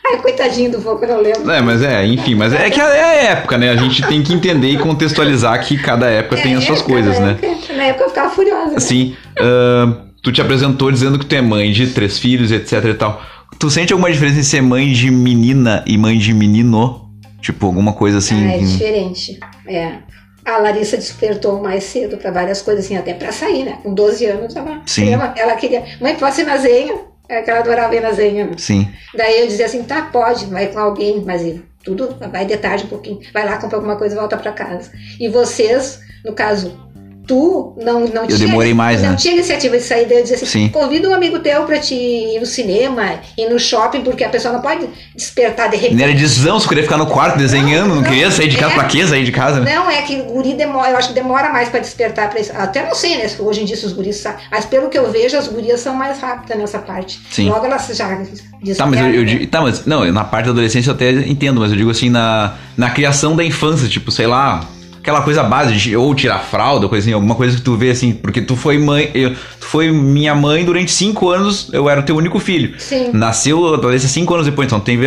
[0.09, 1.51] Ai, coitadinho do que eu não lembro.
[1.51, 3.71] É, mas é, enfim, mas é que é a época, né?
[3.71, 7.19] A gente tem que entender e contextualizar que cada época tem as suas É, coisas,
[7.19, 7.39] na né?
[7.43, 8.67] época- Na época eu ficava furiosa.
[8.71, 8.77] né?
[8.77, 12.95] Assim, ahn, tu te apresentou dizendo que tu é mãe de três filhos, etc e
[12.95, 13.21] tal.
[13.59, 17.06] Tu sente alguma diferença em ser mãe de menina e mãe de menino?
[17.41, 18.47] Tipo, alguma coisa assim.
[18.47, 19.39] Ah, é diferente.
[19.67, 19.99] É.
[20.45, 23.79] A Larissa despertou mais cedo pra várias coisas, assim, até pra sair, né?
[23.83, 25.03] Com 12 anos, ela, Sim.
[25.03, 25.85] queria, ela queria.
[26.01, 26.95] Mãe, posso ir na zenha?
[27.29, 28.47] É que ela adorava ir na zenha.
[28.47, 28.53] né?
[28.57, 28.89] Sim.
[29.15, 31.43] Daí eu dizia assim: tá, pode, vai com alguém, mas
[31.83, 33.19] tudo vai de tarde um pouquinho.
[33.33, 34.93] Vai lá, compra alguma coisa e volta pra casa.
[35.19, 36.86] E vocês, no caso.
[37.27, 38.39] Tu não, não Eu tinha.
[38.39, 39.17] demorei mais, não né?
[39.17, 40.07] tinha iniciativa de sair.
[40.07, 40.69] Daí eu dizia assim: Sim.
[40.69, 44.55] convida um amigo teu pra te ir no cinema, ir no shopping, porque a pessoa
[44.55, 45.97] não pode despertar de repente.
[45.97, 48.73] Não era decisão, você queria ficar no quarto desenhando, não, Não, queria sair de casa
[48.73, 48.75] é.
[48.77, 49.07] pra quê?
[49.07, 49.75] Sair de casa, né?
[49.75, 52.53] Não, é que o guri demora, eu acho que demora mais pra despertar pra isso.
[52.55, 53.29] Até não sei, né?
[53.41, 54.45] Hoje em dia se os guris sabem.
[54.51, 57.21] Mas pelo que eu vejo, as gurias são mais rápidas nessa parte.
[57.31, 57.49] Sim.
[57.49, 58.77] Logo elas já despertam.
[58.77, 61.61] Tá, mas eu, eu digo- tá, mas não, na parte da adolescência eu até entendo,
[61.61, 64.61] mas eu digo assim, na, na criação da infância, tipo, sei lá,
[65.07, 68.13] aquela coisa básica, de ou tirar fralda, coisa assim, alguma coisa que tu vê assim,
[68.13, 69.31] porque tu foi mãe, eu-
[69.61, 72.75] tu foi minha mãe durante cinco anos, eu era o teu único filho.
[72.79, 73.11] Sim.
[73.13, 74.99] Nasceu adolescência cinco anos depois, então tem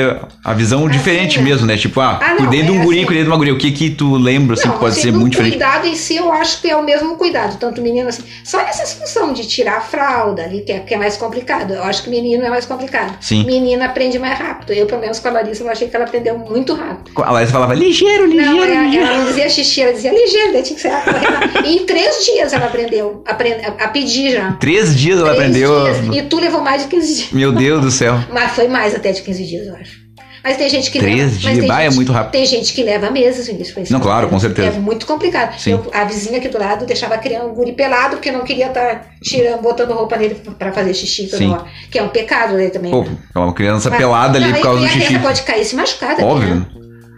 [0.44, 1.42] a visão diferente é.
[1.42, 1.76] mesmo, né?
[1.76, 3.06] Tipo, ah, Ah, não, cuidei de um é guri, assim.
[3.08, 3.54] cuidei de uma guria.
[3.54, 5.58] O que que tu lembra, assim, que pode assim, ser muito diferente?
[5.58, 8.24] cuidado em si, eu acho que é o mesmo cuidado, tanto menino assim.
[8.46, 11.74] Só nessa função de tirar a fralda ali, que é, que é mais complicado.
[11.74, 13.18] Eu acho que menino é mais complicado.
[13.20, 13.44] Sim.
[13.46, 14.72] Menina aprende mais rápido.
[14.72, 17.12] Eu, pelo menos com a Larissa, eu achei que ela aprendeu muito rápido.
[17.22, 19.06] A Larissa falava, ligeiro, ligeiro, Não, ela, ligeiro.
[19.08, 21.62] ela não dizia xixi, ela dizia ligeiro, daí tinha que ser a.
[21.66, 24.54] E em três dias ela aprendeu aprende, a, a pedir já.
[24.54, 25.84] Três dias ela Três aprendeu.
[25.84, 26.16] dias.
[26.18, 27.32] E tu levou mais de 15 dias.
[27.32, 28.16] Meu Deus do céu.
[28.32, 30.10] Mas foi mais até de 15 dias, eu acho.
[30.42, 31.54] Mas tem gente que Três leva.
[31.56, 31.66] dias?
[31.68, 32.32] Bah, é gente- muito rápido.
[32.32, 33.90] Tem gente que leva meses pra ensinar.
[33.92, 34.78] Não, claro, com certeza.
[34.78, 35.54] É muito complicado.
[35.68, 38.68] Eu- a vizinha aqui do lado deixava a criança, o guri pelado, porque não queria
[38.68, 41.52] estar tirando, botando roupa nele pra fazer xixi toda Sim.
[41.52, 41.66] hora.
[41.92, 42.90] Que é um pecado né, também.
[42.90, 43.18] Pô, né?
[43.36, 45.06] é uma criança Mas- pelada ali não, por e- causa do a xixi.
[45.08, 46.16] criança pode cair se machucar.
[46.16, 46.56] também, Óbvio.
[46.56, 46.66] né?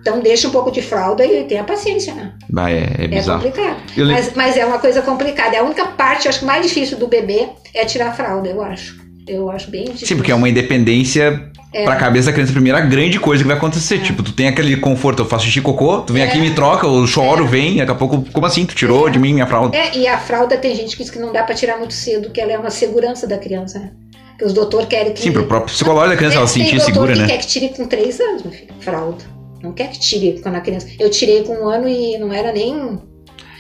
[0.01, 2.33] Então deixa um pouco de fralda e tenha paciência, né?
[2.49, 3.41] Bah, é, é É bizarro.
[3.43, 3.77] complicado.
[3.95, 5.55] Eu lem- Mas, mas é uma coisa complicada.
[5.55, 8.61] É a única parte, acho que mais difícil do bebê é tirar a fralda, eu
[8.63, 8.99] acho.
[9.27, 10.07] Eu acho bem difícil.
[10.07, 11.83] Sim, porque é uma independência É.
[11.83, 13.99] pra cabeça da criança, a primeira grande coisa que vai acontecer.
[13.99, 16.25] Tipo, tu tem aquele conforto, eu faço xixi cocô, tu vem É.
[16.27, 18.65] aqui, me troca, eu choro, vem, daqui a pouco, como assim?
[18.65, 19.77] Tu tirou de mim minha fralda?
[19.77, 22.31] É, e a fralda tem gente que diz que não dá pra tirar muito cedo,
[22.31, 23.91] que ela é uma segurança da criança, né?
[24.37, 25.21] Que os doutores querem que.
[25.21, 27.27] Sim, pro próprio psicológico da criança, ela se sentir segura, que né?
[27.27, 29.23] quer que tire com três anos, meu filho, fralda.
[29.63, 30.87] Não quer que tire quando a criança.
[30.99, 32.99] Eu tirei com um ano e não era nem.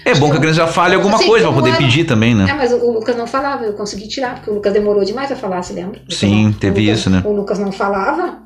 [0.03, 1.77] É bom que a criança já fale alguma Sim, coisa um poder ano.
[1.77, 2.53] pedir também, É, né?
[2.57, 5.61] mas o, Lucas não falava, eu consegui tirar, porque o Lucas demorou demais a falar,
[5.61, 6.01] se lembra?
[6.09, 7.21] Sim, teve Lucas- isso, né?
[7.23, 8.39] O Lucas não falava,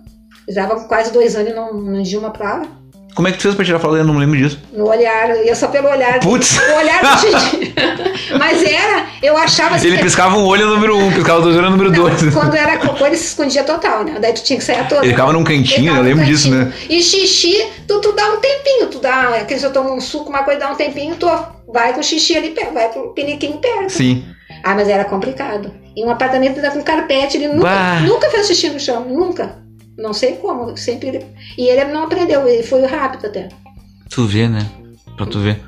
[0.49, 2.67] estava com quase dois anos e não, não dizia uma palavra.
[3.15, 3.99] Como é que tu fez pra tirar fralda?
[3.99, 4.59] Eu não lembro disso.
[4.73, 6.19] No olhar, eu ia só pelo olhar.
[6.19, 6.57] Putz.
[6.59, 7.73] O olhar do Didi.
[8.37, 9.87] Mas era, eu achava assim.
[9.87, 12.33] Ele piscava um olho número um, piscava dois olhos número Não, dois.
[12.33, 14.17] quando era cocô, ele se escondia total, né?
[14.19, 15.01] Daí tu tinha que sair a toda.
[15.05, 16.73] Ele ficava num cantinho, Ele eu ficava lembro disso, né?
[16.89, 19.29] E xixi, tu, tu dá um tempinho, tu dá.
[19.29, 21.27] Aquele se eu tomo um suco, uma coisa, dá um tempinho, tu
[21.71, 23.91] vai com o xixi ali perto, vai com o piniquinho perto.
[23.91, 24.25] Sim.
[24.61, 25.71] Ah, mas era complicado.
[25.95, 27.99] E um apartamento dá com carpete, ele nunca, Bah.
[28.01, 29.63] nunca fez xixi no chão, nunca.
[29.97, 31.25] Não sei como, sempre.
[31.57, 33.49] E ele não aprendeu, ele foi rápido até.
[34.09, 34.69] Tu vê, né?
[35.15, 35.61] Pra tu ver.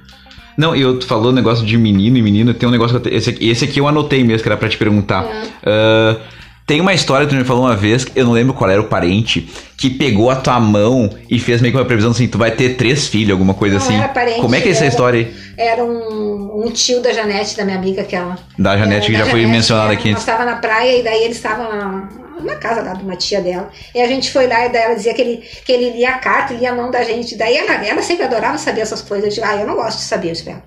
[0.57, 3.15] Não, e eu tu falou negócio de menino e menina, tem um negócio que eu
[3.15, 5.23] esse, aqui, esse aqui eu anotei mesmo, que era pra te perguntar.
[5.23, 5.43] É.
[5.63, 6.19] Ah,
[6.67, 8.83] tem uma história que tu me falou uma vez, eu não lembro qual era o
[8.83, 12.51] parente, que pegou a tua mão e fez meio que uma previsão assim, tu vai
[12.51, 13.95] ter três filhos, alguma coisa Não assim.
[13.95, 15.33] era parente, Como é que é essa era- história aí?
[15.57, 18.37] Era um, um tio da Janete, da minha amiga, aquela.
[18.59, 20.99] Da Janete, que É, já da foi Janete, mencionada é, aqui Nós estava na praia
[20.99, 22.09] e daí ele estava na,
[22.43, 23.71] na casa lá de uma tia dela.
[23.95, 26.17] E a gente foi lá e daí ela dizia que ele, que ele lia a
[26.19, 27.35] carta, lia a mão da gente.
[27.37, 29.29] Daí ela, ela sempre adorava saber essas coisas.
[29.29, 30.61] Eu digo, ah, eu não gosto de saber isso, Bela.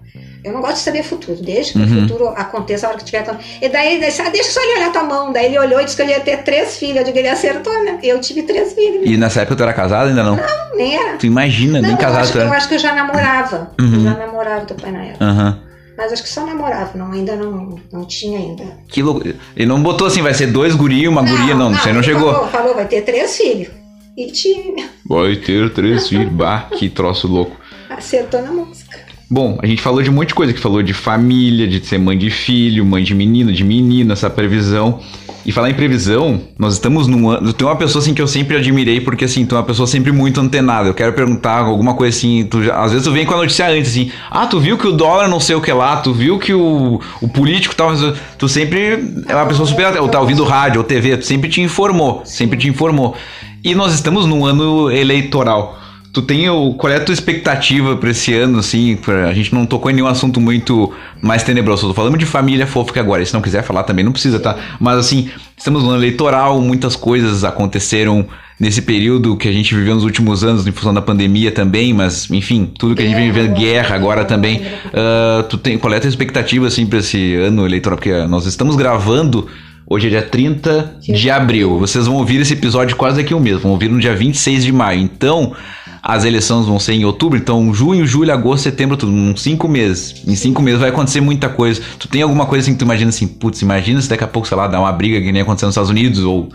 [0.45, 1.39] Eu não gosto de saber futuro.
[1.43, 1.99] Deixa que Uhum.
[1.99, 3.25] o futuro aconteça a hora que tiver.
[3.61, 5.33] E daí ele disse, ah, deixa só ele olhar tua mão.
[5.33, 6.97] Daí ele olhou e disse que ele ia ter três filhos.
[6.99, 7.99] Eu digo, ele acertou, né?
[8.03, 9.03] Eu tive três filhos.
[9.05, 10.39] E nessa época tu era casado ainda não?
[10.77, 11.17] Nem era.
[11.19, 12.57] Tu imagina, nem Não, eu casado acho, tu eu era.
[12.57, 13.73] acho que eu já namorava.
[13.79, 14.05] Eu Uhum.
[14.05, 15.25] já namorava teu pai na época.
[15.25, 15.61] Aham.
[15.99, 18.65] Mas acho que só namorava, não, ainda não, não tinha ainda.
[18.89, 19.23] Que louco.
[19.55, 21.73] Ele não botou assim, vai ser dois guri e uma guria, não.
[21.73, 22.33] Isso aí não chegou.
[22.33, 23.69] Falou, falou, vai ter três filhos.
[24.17, 24.89] E tinha.
[25.07, 26.33] Vai ter três filhos.
[26.33, 27.55] Bah, que troço louco.
[27.91, 28.99] Acertou na música.
[29.33, 31.99] Bom, a gente falou de um monte de coisa, que falou de família, de ser
[31.99, 34.99] mãe de filho, mãe de menino, de menina, essa previsão.
[35.47, 37.53] E falar em previsão, nós estamos num ano.
[37.53, 40.11] Tem uma pessoa assim que eu sempre admirei, porque assim, tu é uma pessoa sempre
[40.11, 40.89] muito antenada.
[40.89, 42.45] Eu quero perguntar alguma coisa assim.
[42.51, 44.11] Tu já- às vezes tu vem com a notícia antes, assim.
[44.31, 47.01] Ah, tu viu que o dólar não sei o que lá, tu viu que o,
[47.23, 47.93] o político tal.
[48.37, 49.97] Tu sempre é uma pessoa super.
[50.01, 52.23] Ou tá ouvindo rádio ou TV, tu sempre te informou.
[52.25, 53.17] Sempre te informou.
[53.65, 55.79] E nós estamos num ano eleitoral.
[56.13, 58.97] Tu tem o, qual é a tua expectativa pra esse ano, assim?
[58.97, 60.93] pra- a gente não tocou em nenhum assunto muito
[61.23, 61.87] mais tenebroso.
[61.87, 63.25] Tô falando de família fofa agora.
[63.25, 64.57] Se não quiser falar também, não precisa, tá?
[64.81, 68.27] Mas assim, estamos no ano eleitoral, muitas coisas aconteceram
[68.59, 72.31] nesse período que a gente viveu nos últimos anos, em função da pandemia também, mas
[72.31, 74.63] enfim, tudo que a gente vem vivendo, guerra agora também.
[74.93, 77.97] Ah, tu tem, qual é a tua expectativa, assim, pra esse ano eleitoral?
[77.97, 79.47] Porque nós estamos gravando.
[79.93, 81.77] Hoje é dia 30 de abril.
[81.81, 83.61] Vocês vão ouvir esse episódio quase daqui a um mês.
[83.61, 85.01] Vão ouvir no dia 26 de maio.
[85.01, 85.53] Então,
[86.01, 87.37] as eleições vão ser em outubro.
[87.37, 89.11] Então, junho, julho, agosto, setembro, tudo.
[89.11, 90.23] Uns cinco meses.
[90.29, 91.83] Em cinco meses vai acontecer muita coisa.
[91.99, 94.47] Tu tem alguma coisa assim que tu imagina assim, putz, imagina se daqui a pouco,
[94.47, 96.49] sei lá, dá uma briga que nem aconteceu nos Estados Unidos ou.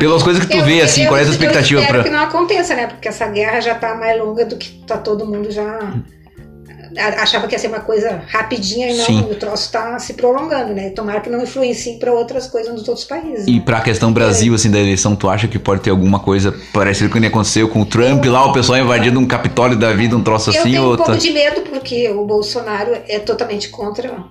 [0.00, 2.10] Pelas coisas que tu Eu- vê, assim, eu- qual é a tua expectativa espero pra.
[2.10, 2.86] que não aconteça, né?
[2.88, 5.92] Porque essa guerra já tá mais longa do que tá todo mundo já.
[6.96, 9.20] A- Achava que ia ser uma coisa rapidinha e não, Sim.
[9.30, 10.90] o troço tá se prolongando, né?
[10.90, 13.46] Tomara que não influencie para outras coisas nos outros países.
[13.46, 13.62] E né?
[13.64, 17.18] pra questão Brasil, assim, da eleição, tu acha que pode ter alguma coisa parecida com
[17.18, 20.22] o que aconteceu com o Trump lá, o pessoal invadindo um Capitólio da vida, um
[20.22, 21.16] troço Eu assim, tenho ou um pouco tá...
[21.18, 24.24] de medo porque o Bolsonaro é totalmente contra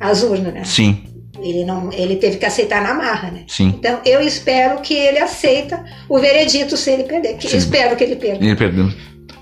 [0.00, 0.64] as urnas, né?
[0.64, 1.04] Sim,
[1.40, 3.44] Ele não, ele teve que aceitar na marra, né?
[3.48, 3.74] sim.
[3.78, 7.36] Então eu espero que ele aceita o veredito se ele perder.
[7.36, 8.44] Que espero que ele perda.
[8.44, 8.88] Ele perdeu.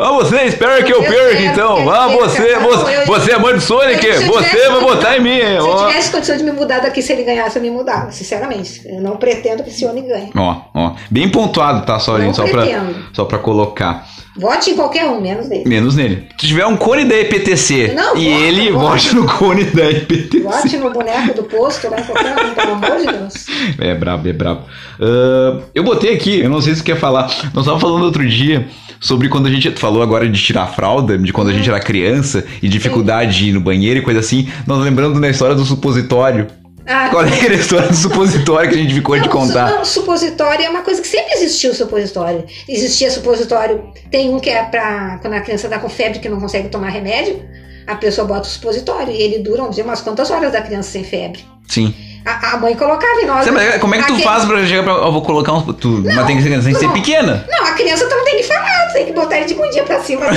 [0.03, 1.91] Ah, você espera que eu perca, então.
[1.91, 5.39] Ah, você, você, você é mãe do Sonic, você vai botar em mim.
[5.39, 8.81] Se eu tivesse condição de me mudar daqui, se ele ganhasse, eu me mudava, sinceramente.
[8.87, 10.31] Eu não pretendo que esse homem ganhe.
[10.35, 12.65] Ó, ó, bem pontuado, tá, só, gente, só pra,
[13.13, 14.07] só pra colocar.
[14.39, 15.69] Vote em qualquer um, menos nele.
[15.69, 16.29] Menos nele.
[16.41, 18.87] Se tiver um cone da EPTC Não, e voto, ele, voto.
[18.87, 20.41] vote no cone da EPTC.
[20.41, 23.47] Vote no boneco do posto, em qualquer um, pelo amor de Deus.
[23.79, 24.63] É brabo, é brabo.
[24.99, 27.25] Ah, eu botei aqui, eu não sei se você quer falar.
[27.53, 28.67] Nós estávamos falando outro dia
[29.01, 31.81] sobre quando a gente falou agora de tirar a fralda, de quando a gente era
[31.81, 34.49] criança e dificuldade de ir no banheiro e coisa assim.
[34.67, 36.47] Nós lembrando da história do supositório.
[36.87, 39.71] Ah, Qual é a história do supositório que a gente ficou de Não, contar?
[39.71, 42.45] Não, supositório é uma coisa que sempre existiu, supositório.
[42.69, 46.41] Existia supositório, tem um que é pra quando a criança tá com febre que não
[46.41, 47.43] consegue tomar remédio,
[47.87, 50.91] a pessoa bota o supositório e ele dura, vamos dizer, umas quantas horas da criança
[50.91, 51.45] sem febre.
[51.67, 51.95] Sim.
[52.25, 53.47] A, a mãe colocava em nós.
[53.81, 54.93] Como é que tu faz pra chegar pra.
[54.93, 55.73] Eu vou colocar um.
[55.73, 56.93] Tu, mas tem que ser, tem que ser não.
[56.93, 57.47] pequena.
[57.49, 60.27] Não, a criança não tem que falar, tem que botar ele de bundinha pra cima.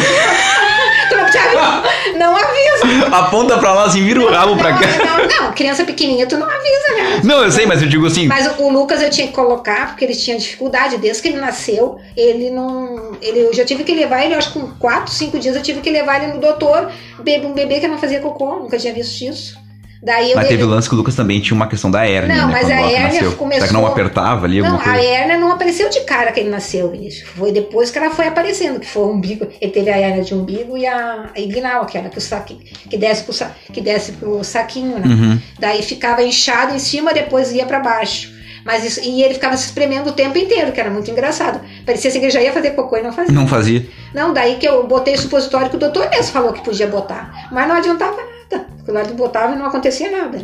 [2.16, 3.08] não, não avisa.
[3.12, 4.88] Aponta pra lá assim, vira o rabo pra não, cá.
[4.88, 7.22] Não, não, criança pequenininha tu não avisa, né?
[7.24, 8.28] Não, eu sei, mas eu digo assim.
[8.28, 10.98] Mas o, o Lucas eu tinha que colocar, porque ele tinha dificuldade.
[10.98, 13.18] Desde que ele nasceu, ele não.
[13.22, 15.82] Ele, eu já tive que levar ele, acho que com 4, 5 dias eu tive
[15.82, 16.90] que levar ele no doutor.
[17.20, 19.64] Um bebê que não fazia cocô, nunca tinha visto isso.
[20.04, 22.36] Daí eu Mas teve o lance que o Lucas também tinha uma questão da hérnia,
[22.36, 22.54] Não, né?
[22.54, 23.32] mas a o hérnia nasceu.
[23.34, 26.50] começou- Será que não apertava ali Não, a hérnia não apareceu de cara que ele
[26.50, 27.28] nasceu, Vinícius.
[27.30, 29.48] Foi depois que ela foi aparecendo, que foi o umbigo.
[29.62, 33.24] Ele teve a hérnia de umbigo e a a inguinal, aquela que, o que, desce
[33.24, 35.06] pro, sa- que desce pro saquinho, né?
[35.08, 35.40] Uhum.
[35.58, 38.32] Daí ficava inchado em cima, depois ia pra baixo.
[38.66, 41.60] Mas isso, e ele ficava se espremendo o tempo inteiro, que era muito engraçado.
[41.86, 43.34] Parecia assim que ele já ia fazer cocô e não fazia.
[43.34, 43.86] Não fazia.
[44.14, 47.50] Não, daí que eu botei supositório que o doutor mesmo falou que podia botar.
[47.52, 48.33] Mas não adiantava nada.
[48.60, 50.40] Porque lá ele botava e não acontecia nada.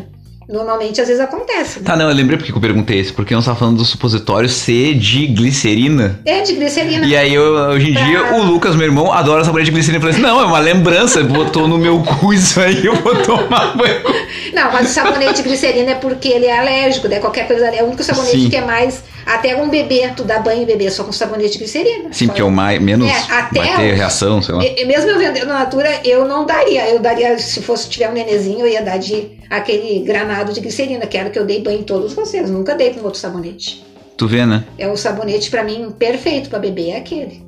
[0.49, 1.79] Normalmente, às vezes acontece.
[1.79, 1.85] né?
[1.85, 3.13] Tá, não, eu lembrei porque que eu perguntei isso.
[3.13, 6.19] Porque nós tava falando do supositório C de glicerina.
[6.25, 7.05] É de glicerina.
[7.05, 9.97] E aí, eu- hoje em dia, Pra- o Lucas, meu irmão, adora sabonete de glicerina.
[9.97, 11.23] Eu falei assim, não, é uma lembrança.
[11.23, 14.01] Botou no meu cu isso aí, eu vou tomar banho.
[14.53, 17.19] Não, mas o sabonete de glicerina é porque ele é alérgico, né?
[17.19, 18.49] Qualquer coisa é o único sabonete Sim.
[18.49, 19.03] que é mais.
[19.25, 22.09] Até um bebê, tu dá banho em bebê só com sabonete de glicerina.
[22.11, 24.61] Sim, porque é o mais, menos É, até vai ter reação, sei lá.
[24.61, 26.89] Mesmo eu vendendo na Natura, eu não daria.
[26.89, 31.05] Eu daria, se fosse tiver um nenezinho, eu ia dar de aquele granado de glicerina,
[31.05, 32.49] que era que eu dei banho em todos vocês.
[32.49, 33.85] Nunca dei com outro sabonete.
[34.17, 34.65] Tu vê, né?
[34.77, 37.43] É o sabonete, pra mim, perfeito pra bebê, é aquele.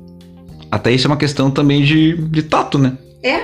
[0.70, 2.96] Até isso é uma questão também de, de tato, né?
[3.22, 3.42] É?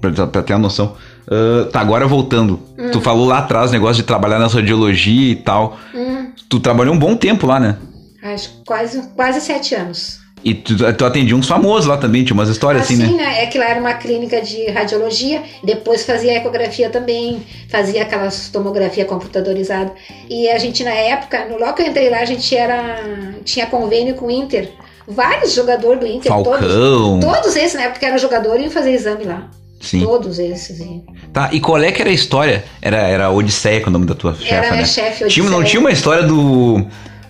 [0.00, 0.94] Pra, pra ter a noção.
[1.30, 2.60] Ah, tá, agora voltando.
[2.78, 2.90] Hum.
[2.90, 5.78] Tu falou lá atrás negócio de trabalhar na radiologia e tal.
[5.94, 7.76] Hum, Tu trabalhou um bom tempo lá, né?
[8.22, 10.19] acho quase, quase sete anos.
[10.42, 13.42] E tu, tu atendia uns famosos lá também, tinha umas histórias assim, né?
[13.42, 19.04] É que lá era uma clínica de radiologia, depois fazia ecografia também, fazia aquelas tomografia
[19.04, 19.92] computadorizada.
[20.28, 22.96] E a gente, na época, no logo que eu entrei lá, a gente era.
[23.44, 24.70] tinha convênio com o Inter.
[25.06, 26.46] Vários jogadores do Inter, todos.
[26.60, 27.20] Falcão.
[27.20, 29.48] Todos esses, na época que era jogador, iam fazer exame lá.
[29.80, 30.00] Sim.
[30.04, 30.78] Todos esses.
[30.80, 32.64] e- Tá, e qual é que era a história?
[32.82, 34.84] Era, era Odisseia, que é o nome da tua chefa, Era né?
[34.84, 35.70] chefe Tinha, não Odisseia.
[35.70, 36.84] tinha uma história do,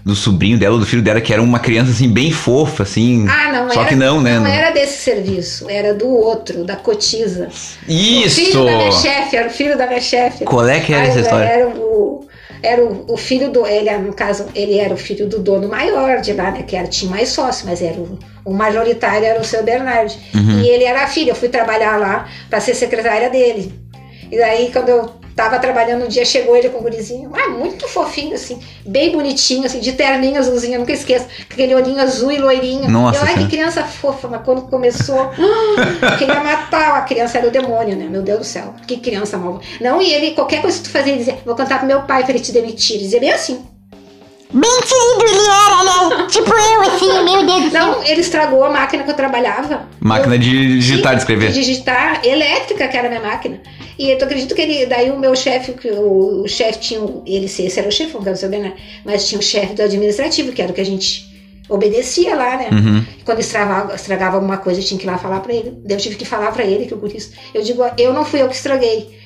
[0.04, 3.26] do sobrinho dela, do filho dela, que era uma criança assim, bem fofa, assim.
[3.28, 3.88] Ah, não Só era.
[3.88, 4.38] que não, né?
[4.38, 7.48] Não era desse serviço, era do outro, da Cotiza.
[7.88, 8.36] O Isso!
[8.36, 10.44] filho da minha chefe, era o filho da minha chefe.
[10.44, 11.44] Qual é que era Ah, essa história?
[11.46, 12.26] Era o,
[12.62, 13.66] era o, o filho do.
[13.66, 16.62] Ele, no caso, ele era o filho do dono maior de lá, né?
[16.62, 20.12] Que era, tinha mais sócio, mas era o, o majoritário era o seu Bernardo.
[20.34, 20.60] Uhum.
[20.60, 21.30] E ele era a filha.
[21.30, 23.72] Eu fui trabalhar lá para ser secretária dele.
[24.30, 27.30] E daí, quando eu tava trabalhando um dia, chegou ele com o gurizinho.
[27.34, 31.26] Ah, muito fofinho, assim, bem bonitinho, assim, de terninho azulzinho, eu nunca esqueço.
[31.50, 32.90] Aquele olhinho azul e loirinho.
[32.90, 37.48] Nossa eu, ai, que criança fofa, mas quando começou, ah, queria matar a criança, era
[37.48, 38.06] o demônio, né?
[38.06, 39.60] Meu Deus do céu, que criança malva.
[39.80, 42.22] Não, e ele, qualquer coisa que tu fazia, ele dizia, vou contar pro meu pai
[42.22, 42.96] pra ele te demitir.
[42.96, 43.64] Ele dizia bem assim.
[44.52, 45.84] Bem querido ele era,
[46.18, 46.26] né?
[46.28, 47.86] Tipo eu, assim, meu Deus do céu.
[47.86, 49.88] Não, ele estragou a máquina que eu trabalhava.
[50.00, 51.48] Máquina Eu- de digitar, de escrever.
[51.52, 53.60] De digitar, elétrica que era a minha máquina.
[53.98, 57.22] E eu acredito que ele, daí o meu chefe, que o, o chefe tinha, o-
[57.26, 58.72] ele, esse era o chefe, não quero saber, né?
[59.04, 61.28] Mas tinha o chefe do administrativo, que era o que a gente
[61.68, 62.68] obedecia lá, né?
[62.72, 63.04] Uhum.
[63.24, 65.72] Quando estragava, estragava alguma coisa, eu tinha que ir lá falar pra ele.
[65.84, 67.30] Daí eu tive que falar pra ele que o guris.
[67.54, 69.19] Eu digo, eu não fui eu que estraguei.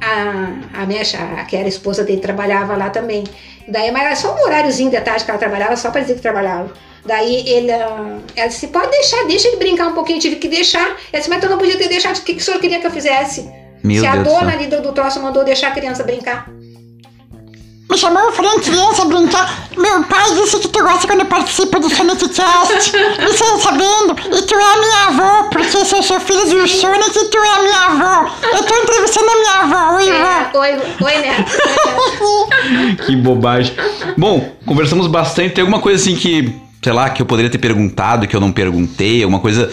[0.00, 3.24] A, a minha, cha- que era a esposa dele, trabalhava lá também.
[3.68, 6.20] Daí, mas era só um horáriozinho de tarde que ela trabalhava, só pra dizer que
[6.20, 6.72] trabalhava.
[7.04, 10.48] Daí ele, ah, ela disse, pode deixar, deixa ele brincar um pouquinho, eu tive que
[10.48, 10.86] deixar.
[10.86, 12.86] Ela disse, mas tu não podia ter deixado, o que, que o senhor queria que
[12.86, 13.50] eu fizesse?
[13.82, 16.48] Meu Se a Deus do dona ali do, do troço mandou deixar a criança brincar.
[17.90, 19.68] Me chamou pra criança brincar.
[19.76, 22.92] Meu pai disse que tu gosta quando eu participo do Sonic Cast.
[22.92, 24.16] Você sabendo?
[24.36, 27.36] E tu é a minha avó, porque eu sou seu filho do Sonic e tu
[27.36, 28.30] é a minha avó.
[28.42, 29.96] Eu tô entrevistando a minha avó.
[29.96, 30.14] Oi, vó.
[30.14, 31.52] É, oi, oi, Neto.
[33.06, 33.74] Que bobagem.
[34.16, 35.54] Bom, conversamos bastante.
[35.54, 38.52] Tem alguma coisa assim que sei lá, que eu poderia ter perguntado, que eu não
[38.52, 39.70] perguntei, alguma coisa,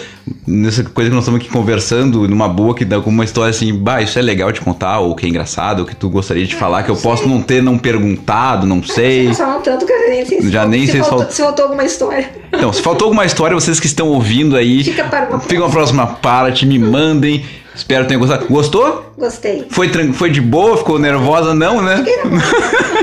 [0.47, 3.74] nessa coisa que nós estamos aqui conversando, numa boa, que dá como uma história assim,
[3.74, 6.55] bah, isso é legal de contar, ou que é engraçado, ou que tu gostaria de
[6.55, 9.26] falar, que eu posso não ter não perguntado, não sei.
[9.26, 11.66] Vocês falam tanto que eu nem sei Já nem se, sei se faltou, se faltou
[11.66, 12.32] alguma história.
[12.47, 15.70] Então, se faltou alguma história, vocês que estão ouvindo aí, Fica para uma fica uma
[15.70, 17.43] próxima parte, me mandem.
[17.76, 18.47] Espero que tenham gostado.
[18.47, 19.14] Gostou?
[19.18, 19.66] Gostei.
[19.70, 20.78] Foi, foi de boa?
[20.78, 21.53] Ficou nervosa?
[21.53, 22.03] Não, né?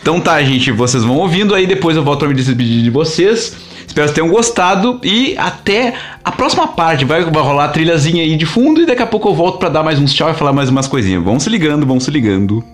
[0.00, 0.70] então tá, gente.
[0.72, 1.66] Vocês vão ouvindo aí.
[1.66, 3.56] Depois eu volto a me despedir de vocês.
[3.86, 5.00] Espero que tenham gostado.
[5.02, 5.94] E até
[6.24, 7.04] a próxima parte.
[7.04, 8.80] Vai, vai rolar a trilhazinha aí de fundo.
[8.80, 10.86] E daqui a pouco eu volto pra dar mais uns tchau e falar mais umas
[10.86, 11.22] coisinhas.
[11.22, 12.64] Vão se ligando, vão se ligando.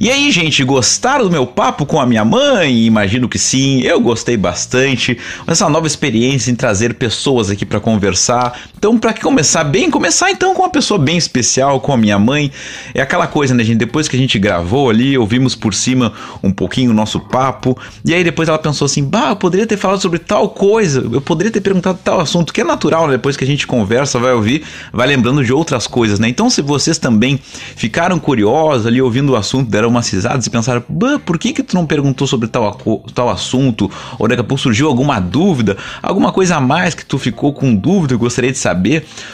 [0.00, 2.84] E aí, gente, gostaram do meu papo com a minha mãe?
[2.84, 5.18] Imagino que sim, eu gostei bastante.
[5.44, 8.56] Essa nova experiência em trazer pessoas aqui para conversar.
[8.78, 12.52] Então, para começar bem, começar então com uma pessoa bem especial, com a minha mãe.
[12.94, 13.78] É aquela coisa, né, gente?
[13.78, 16.12] Depois que a gente gravou ali, ouvimos por cima
[16.44, 17.76] um pouquinho o nosso papo.
[18.04, 21.20] E aí depois ela pensou assim: bah, eu poderia ter falado sobre tal coisa, eu
[21.20, 23.14] poderia ter perguntado tal assunto, que é natural, né?
[23.14, 24.62] Depois que a gente conversa, vai ouvir,
[24.92, 26.28] vai lembrando de outras coisas, né?
[26.28, 27.36] Então, se vocês também
[27.74, 31.64] ficaram curiosos ali ouvindo o assunto, deram umas risadas e pensaram, bah, por que que
[31.64, 32.78] tu não perguntou sobre tal,
[33.12, 33.90] tal assunto?
[34.20, 37.74] Ou daqui a pouco surgiu alguma dúvida, alguma coisa a mais que tu ficou com
[37.74, 38.67] dúvida e gostaria de saber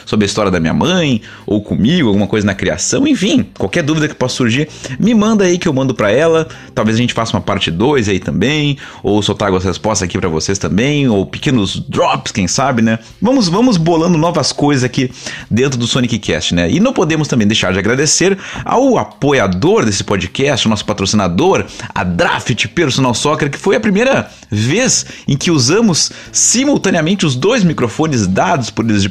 [0.06, 4.08] sobre a história da minha mãe, ou comigo, alguma coisa na criação, enfim, qualquer dúvida
[4.08, 4.68] que possa surgir,
[4.98, 6.48] me manda aí que eu mando pra ela.
[6.74, 10.28] Talvez a gente faça uma parte 2 aí também, ou trago as respostas aqui pra
[10.28, 12.98] vocês também, ou pequenos drops, quem sabe, né?
[13.20, 15.10] Vamos, vamos bolando novas coisas aqui
[15.50, 16.70] dentro do Sonic Cast, né?
[16.70, 21.64] E não podemos também deixar de agradecer ao apoiador desse podcast, o nosso patrocinador,
[21.94, 27.64] a Draft Personal Soccer, que foi a primeira vez em que usamos simultaneamente os dois
[27.64, 29.08] microfones dados por eles de.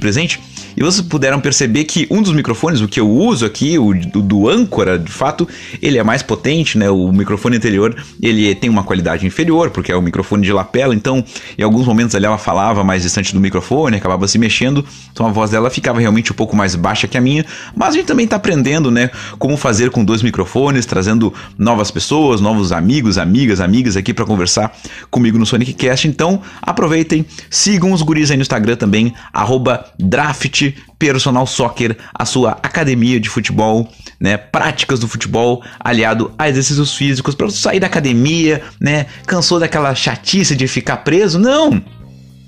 [0.76, 4.22] E vocês puderam perceber que um dos microfones, o que eu uso aqui, o do,
[4.22, 5.48] do âncora, de fato,
[5.82, 6.90] ele é mais potente, né?
[6.90, 11.24] O microfone anterior, ele tem uma qualidade inferior, porque é o microfone de lapela, então
[11.58, 15.32] em alguns momentos ali ela falava mais distante do microfone, acabava se mexendo, então a
[15.32, 17.46] voz dela ficava realmente um pouco mais baixa que a minha,
[17.76, 22.42] mas a gente também está aprendendo, né, como fazer com dois microfones, trazendo novas pessoas,
[22.42, 24.76] novos amigos, amigas, amigas aqui para conversar
[25.12, 26.08] comigo no Sonic Cast.
[26.08, 32.52] Então, aproveitem, sigam os guris aí no Instagram também, arroba Draft Personal Soccer, a sua
[32.64, 33.90] academia de futebol,
[34.20, 39.60] né, práticas do futebol, aliado a exercícios físicos, para você sair da academia, né, cansou
[39.60, 41.40] daquela chatice de ficar preso?
[41.40, 41.84] Não!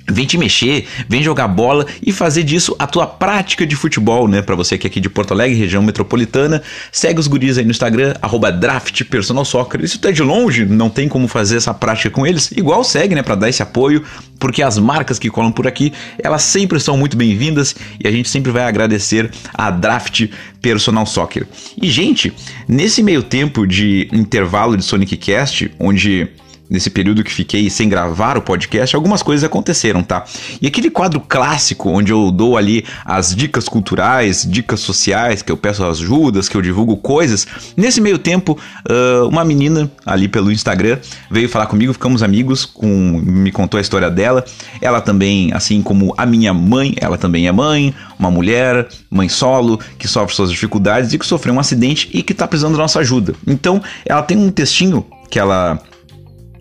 [0.08, 4.42] Vem te mexer, vem jogar bola e fazer disso a tua prática de futebol, né?
[4.42, 7.72] Pra você que é aqui de Porto Alegre, região metropolitana, segue os guris aí no
[7.72, 9.84] Instagram, arroba Draft Personal Soccer.
[9.84, 12.84] E se tu é de longe, não tem como fazer essa prática com eles, igual
[12.84, 13.24] segue, né?
[13.24, 14.04] Pra dar esse apoio,
[14.40, 15.92] porque as marcas que colam por aqui,
[16.22, 20.28] elas sempre são muito bem-vindas e a gente sempre vai agradecer a Draft
[20.62, 21.48] Personal Soccer.
[21.82, 22.32] E, gente,
[22.68, 26.28] nesse meio tempo de intervalo de Sonic Cast, onde
[26.70, 30.24] nesse período que fiquei sem gravar o podcast, algumas coisas aconteceram, tá?
[30.62, 35.58] E aquele quadro clássico onde eu dou ali as dicas culturais, dicas sociais, que eu
[35.58, 37.48] peço ajudas, que eu divulgo coisas.
[37.78, 38.58] Nesse meio tempo,
[38.90, 40.98] ah, uma menina ali pelo Instagram
[41.30, 42.88] veio falar comigo, ficamos amigos, com,
[43.24, 44.44] me contou a história dela.
[44.82, 49.80] Ela também, assim como a minha mãe, ela também é mãe, uma mulher, mãe solo,
[49.98, 53.00] que sofre suas dificuldades e que sofreu um acidente e que tá precisando da nossa
[53.00, 53.36] ajuda.
[53.46, 55.80] Então, ela tem um textinho que ela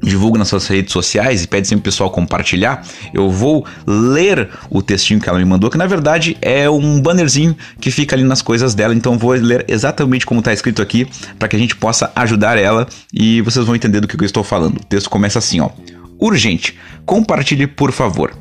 [0.05, 4.83] divulga nas suas redes sociais e pede sempre o pessoal compartilhar, eu vou ler o
[4.83, 8.43] textinho que ela me mandou, que na verdade é um bannerzinho que fica ali nas
[8.43, 11.07] coisas dela, então vou ler exatamente como está escrito aqui,
[11.39, 14.45] para que a gente possa ajudar ela e vocês vão entender do que eu estou
[14.45, 14.79] falando.
[14.79, 15.71] O texto começa assim, ó.
[16.19, 18.33] Urgente, compartilhe por favor.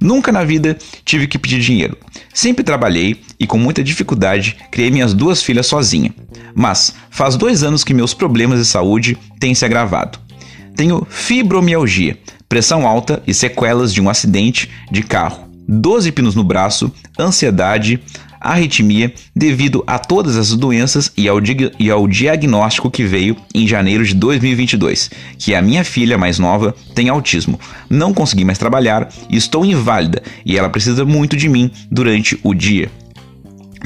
[0.00, 1.96] Nunca na vida tive que pedir dinheiro.
[2.32, 6.12] Sempre trabalhei e, com muita dificuldade, criei minhas duas filhas sozinha.
[6.54, 10.18] Mas faz dois anos que meus problemas de saúde têm se agravado.
[10.76, 12.18] Tenho fibromialgia,
[12.48, 18.00] pressão alta e sequelas de um acidente de carro, 12 pinos no braço, ansiedade,
[18.44, 21.38] arritmia devido a todas essas doenças e ao,
[21.78, 26.74] e ao diagnóstico que veio em janeiro de 2022, que a minha filha mais nova
[26.94, 27.58] tem autismo.
[27.88, 32.90] Não consegui mais trabalhar estou inválida e ela precisa muito de mim durante o dia.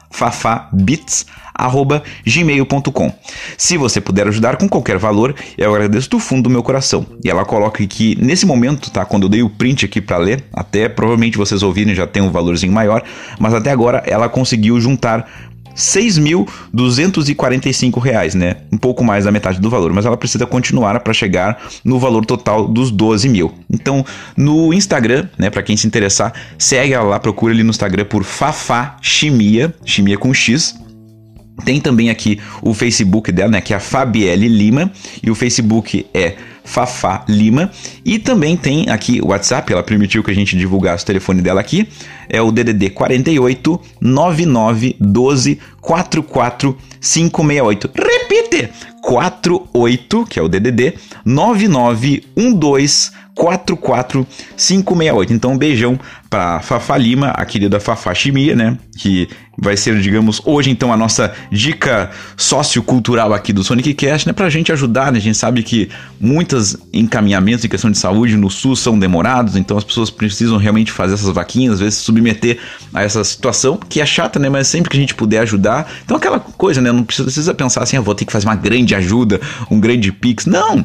[1.59, 3.12] fafabits@gmail.com.
[3.56, 7.04] Se você puder ajudar com qualquer valor, eu agradeço do fundo do meu coração.
[7.24, 10.44] E ela coloca que nesse momento, tá, quando eu dei o print aqui para ler,
[10.52, 13.02] até provavelmente vocês ouvirem já tem um valorzinho maior,
[13.38, 15.28] mas até agora ela conseguiu juntar
[15.74, 18.56] 6.245 reais, né?
[18.72, 22.26] Um pouco mais da metade do valor, mas ela precisa continuar para chegar no valor
[22.26, 23.54] total dos 12 mil.
[23.70, 24.04] Então,
[24.36, 28.24] no Instagram, né, para quem se interessar, segue ela lá, procura ali no Instagram por
[28.24, 30.74] Fafá Chimia, chimia com X,
[31.64, 34.90] tem também aqui o Facebook dela, né, que é a Fabielle Lima,
[35.22, 37.70] e o Facebook é Fafá Lima.
[38.04, 41.61] E também tem aqui o WhatsApp, ela permitiu que a gente divulgasse o telefone dela
[41.61, 41.88] aqui.
[42.29, 47.91] É o DDD 48 99 12 44 568.
[47.95, 48.70] Repite!
[49.03, 55.33] 48, que é o DDD 99 12 44568.
[55.33, 55.99] Então, um beijão
[56.29, 58.76] para Fafá Lima, a querida Fafá Chimia, né?
[58.99, 64.33] Que vai ser, digamos, hoje então a nossa dica sociocultural aqui do Sonic Cast, né?
[64.33, 65.18] Pra gente ajudar, né?
[65.18, 65.89] A gente sabe que
[66.20, 70.91] muitos encaminhamentos em questão de saúde no SUS são demorados, então as pessoas precisam realmente
[70.93, 72.58] fazer essas vaquinhas, às vezes se submeter
[72.92, 74.48] a essa situação, que é chata, né?
[74.48, 75.90] Mas sempre que a gente puder ajudar.
[76.04, 76.92] Então, aquela coisa, né?
[76.92, 79.40] Não precisa pensar assim, ah, vou ter que fazer uma grande ajuda,
[79.70, 80.46] um grande pix.
[80.46, 80.84] Não!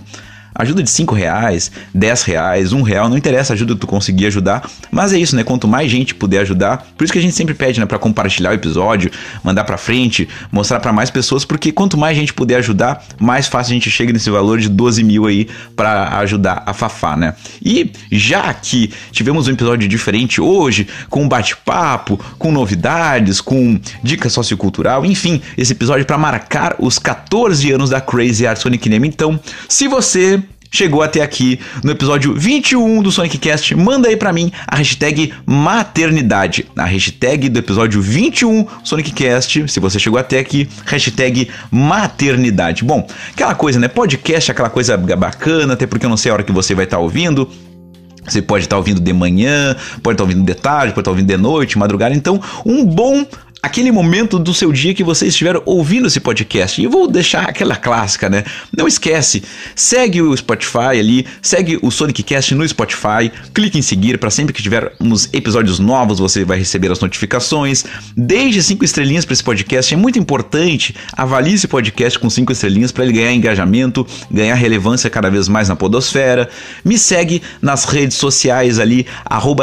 [0.56, 4.28] Ajuda de 5 reais, 10 reais, 1 real, não interessa a ajuda que tu conseguir
[4.28, 5.44] ajudar, mas é isso, né?
[5.44, 8.52] Quanto mais gente puder ajudar, por isso que a gente sempre pede, né, para compartilhar
[8.52, 9.12] o episódio,
[9.44, 13.72] mandar para frente, mostrar para mais pessoas, porque quanto mais gente puder ajudar, mais fácil
[13.72, 17.36] a gente chega nesse valor de 12 mil aí para ajudar a Fafá, né?
[17.64, 25.06] E já que tivemos um episódio diferente hoje, com bate-papo, com novidades, com dica sociocultural,
[25.06, 29.08] enfim, esse episódio para marcar os 14 anos da Crazy Art Sonic Name.
[29.08, 30.43] Então, se você
[30.74, 35.32] chegou até aqui no episódio 21 do Sonic Cast, manda aí pra mim a hashtag
[35.46, 36.66] maternidade.
[36.76, 42.84] A hashtag do episódio 21 Sonic Cast, se você chegou até aqui, hashtag maternidade.
[42.84, 43.88] Bom, aquela coisa, né?
[43.88, 46.98] Podcast, aquela coisa bacana, até porque eu não sei a hora que você vai estar
[46.98, 47.48] tá ouvindo.
[48.28, 51.04] Você pode estar tá ouvindo de manhã, pode estar tá ouvindo de tarde, pode estar
[51.04, 52.16] tá ouvindo de noite, madrugada.
[52.16, 53.24] Então, um bom
[53.64, 56.82] aquele momento do seu dia que você estiver ouvindo esse podcast.
[56.82, 58.44] E eu vou deixar aquela clássica, né?
[58.76, 59.42] Não esquece,
[59.74, 64.54] segue o Spotify ali, segue o Sonic Cast no Spotify, clique em seguir para sempre
[64.54, 67.86] que tivermos episódios novos você vai receber as notificações.
[68.18, 70.94] Deixe cinco estrelinhas para esse podcast, é muito importante.
[71.14, 75.70] Avalie esse podcast com cinco estrelinhas para ele ganhar engajamento, ganhar relevância cada vez mais
[75.70, 76.50] na podosfera.
[76.84, 79.08] Me segue nas redes sociais ali,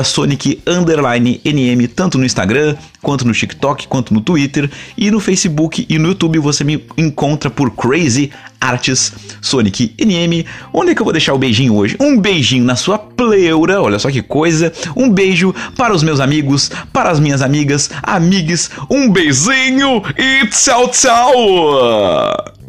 [0.04, 6.08] @sonic_nm tanto no Instagram quanto no TikTok, quanto no Twitter e no Facebook e no
[6.08, 8.30] YouTube você me encontra por Crazy
[8.60, 9.12] Arts
[9.42, 10.46] Sonic NM.
[10.72, 11.96] Onde é que eu vou deixar o beijinho hoje?
[12.00, 14.72] Um beijinho na sua pleura, olha só que coisa.
[14.96, 18.70] Um beijo para os meus amigos, para as minhas amigas, amigues.
[18.88, 22.59] Um beijinho e tchau, tchau!